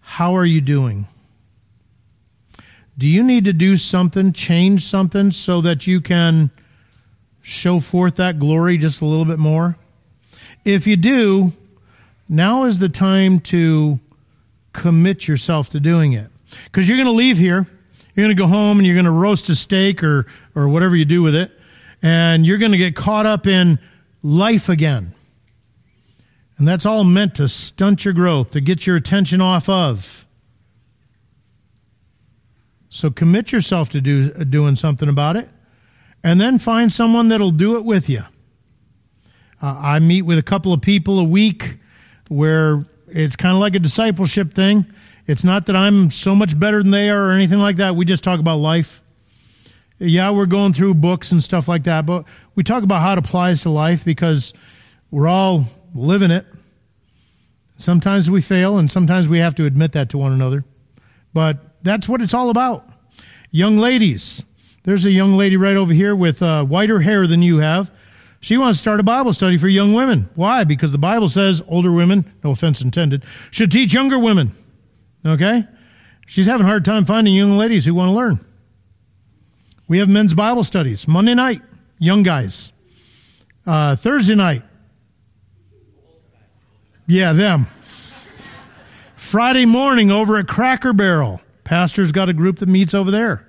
[0.01, 1.07] How are you doing?
[2.97, 6.51] Do you need to do something, change something so that you can
[7.41, 9.76] show forth that glory just a little bit more?
[10.64, 11.53] If you do,
[12.28, 14.01] now is the time to
[14.72, 16.30] commit yourself to doing it.
[16.64, 17.66] Because you're going to leave here,
[18.14, 20.96] you're going to go home and you're going to roast a steak or, or whatever
[20.96, 21.53] you do with it,
[22.03, 23.78] and you're going to get caught up in
[24.22, 25.14] life again.
[26.57, 30.26] And that's all meant to stunt your growth, to get your attention off of.
[32.88, 35.49] So commit yourself to do, doing something about it,
[36.24, 38.24] and then find someone that'll do it with you.
[39.62, 41.78] Uh, I meet with a couple of people a week
[42.28, 44.86] where it's kind of like a discipleship thing.
[45.29, 47.95] It's not that I'm so much better than they are or anything like that.
[47.95, 49.03] We just talk about life.
[49.99, 52.24] Yeah, we're going through books and stuff like that, but
[52.55, 54.55] we talk about how it applies to life because
[55.11, 56.47] we're all living it.
[57.76, 60.64] Sometimes we fail, and sometimes we have to admit that to one another.
[61.35, 62.89] But that's what it's all about.
[63.51, 64.43] Young ladies,
[64.85, 67.91] there's a young lady right over here with uh, whiter hair than you have.
[68.41, 70.31] She wants to start a Bible study for young women.
[70.37, 70.64] Why?
[70.64, 74.55] Because the Bible says older women, no offense intended, should teach younger women.
[75.24, 75.64] Okay?
[76.26, 78.44] She's having a hard time finding young ladies who want to learn.
[79.86, 81.62] We have men's Bible studies Monday night,
[81.98, 82.72] young guys.
[83.66, 84.62] Uh, Thursday night,
[87.06, 87.66] yeah, them.
[89.16, 93.48] Friday morning over at Cracker Barrel, pastor's got a group that meets over there.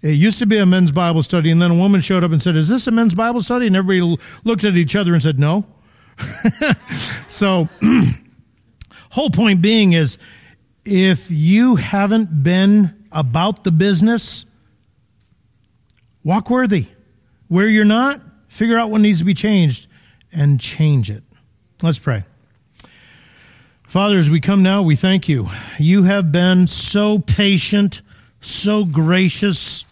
[0.00, 2.42] It used to be a men's Bible study, and then a woman showed up and
[2.42, 3.66] said, Is this a men's Bible study?
[3.66, 5.66] And everybody looked at each other and said, No.
[7.26, 7.68] so,
[9.10, 10.18] whole point being is
[10.84, 14.46] if you haven't been about the business,
[16.22, 16.86] walk worthy.
[17.48, 19.86] Where you're not, figure out what needs to be changed
[20.32, 21.22] and change it.
[21.82, 22.24] Let's pray.
[23.86, 25.48] Father, as we come now, we thank you.
[25.78, 28.02] You have been so patient,
[28.40, 29.84] so gracious.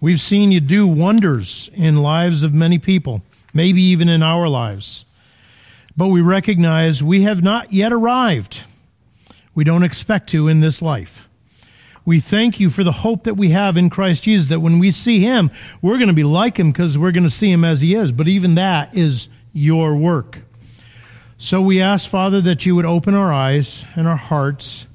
[0.00, 3.22] We've seen you do wonders in lives of many people,
[3.52, 5.06] maybe even in our lives.
[5.96, 8.60] But we recognize we have not yet arrived.
[9.54, 11.28] We don't expect to in this life.
[12.04, 14.90] We thank you for the hope that we have in Christ Jesus that when we
[14.90, 17.80] see him, we're going to be like him because we're going to see him as
[17.80, 18.12] he is.
[18.12, 20.40] But even that is your work.
[21.38, 24.86] So we ask, Father, that you would open our eyes and our hearts,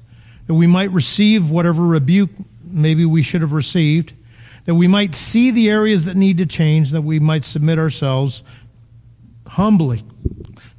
[0.46, 2.30] that we might receive whatever rebuke
[2.62, 4.12] maybe we should have received,
[4.66, 8.44] that we might see the areas that need to change, that we might submit ourselves
[9.46, 10.02] humbly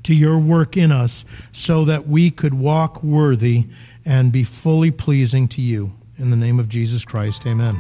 [0.04, 3.68] to your work in us, so that we could walk worthy
[4.06, 5.92] and be fully pleasing to you.
[6.18, 7.80] In the name of Jesus Christ, amen.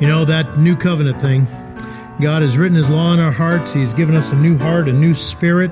[0.00, 1.46] You know, that new covenant thing,
[2.20, 3.72] God has written His law in our hearts.
[3.72, 5.70] He's given us a new heart, a new spirit.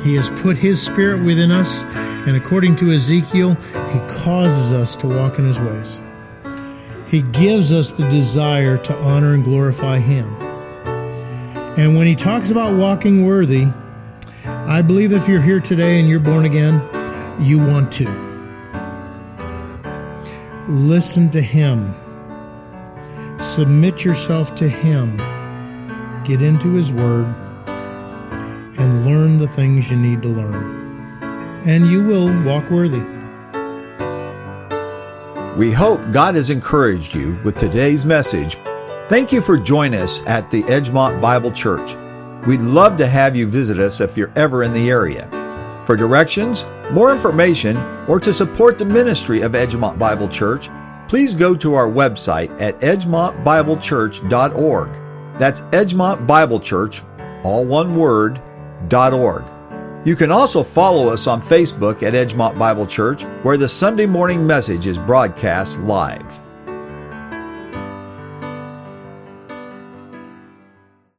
[0.00, 1.82] He has put His spirit within us.
[2.26, 6.00] And according to Ezekiel, He causes us to walk in His ways.
[7.08, 10.34] He gives us the desire to honor and glorify Him.
[11.78, 13.66] And when He talks about walking worthy,
[14.44, 16.80] I believe if you're here today and you're born again,
[17.40, 18.08] you want to.
[20.68, 21.94] Listen to Him
[23.44, 25.18] Submit yourself to Him.
[26.24, 27.26] Get into His Word
[27.66, 31.62] and learn the things you need to learn.
[31.66, 33.13] And you will walk worthy.
[35.56, 38.56] We hope God has encouraged you with today's message.
[39.08, 41.94] Thank you for joining us at the Edgemont Bible Church.
[42.44, 45.28] We'd love to have you visit us if you're ever in the area.
[45.86, 47.76] For directions, more information,
[48.08, 50.70] or to support the ministry of Edgemont Bible Church,
[51.06, 55.38] please go to our website at edgemontbiblechurch.org.
[55.38, 57.04] That's Edgemont Bible Church,
[57.44, 58.42] all one word,
[58.92, 59.44] .org.
[60.04, 64.46] You can also follow us on Facebook at Edgemont Bible Church, where the Sunday morning
[64.46, 66.43] message is broadcast live.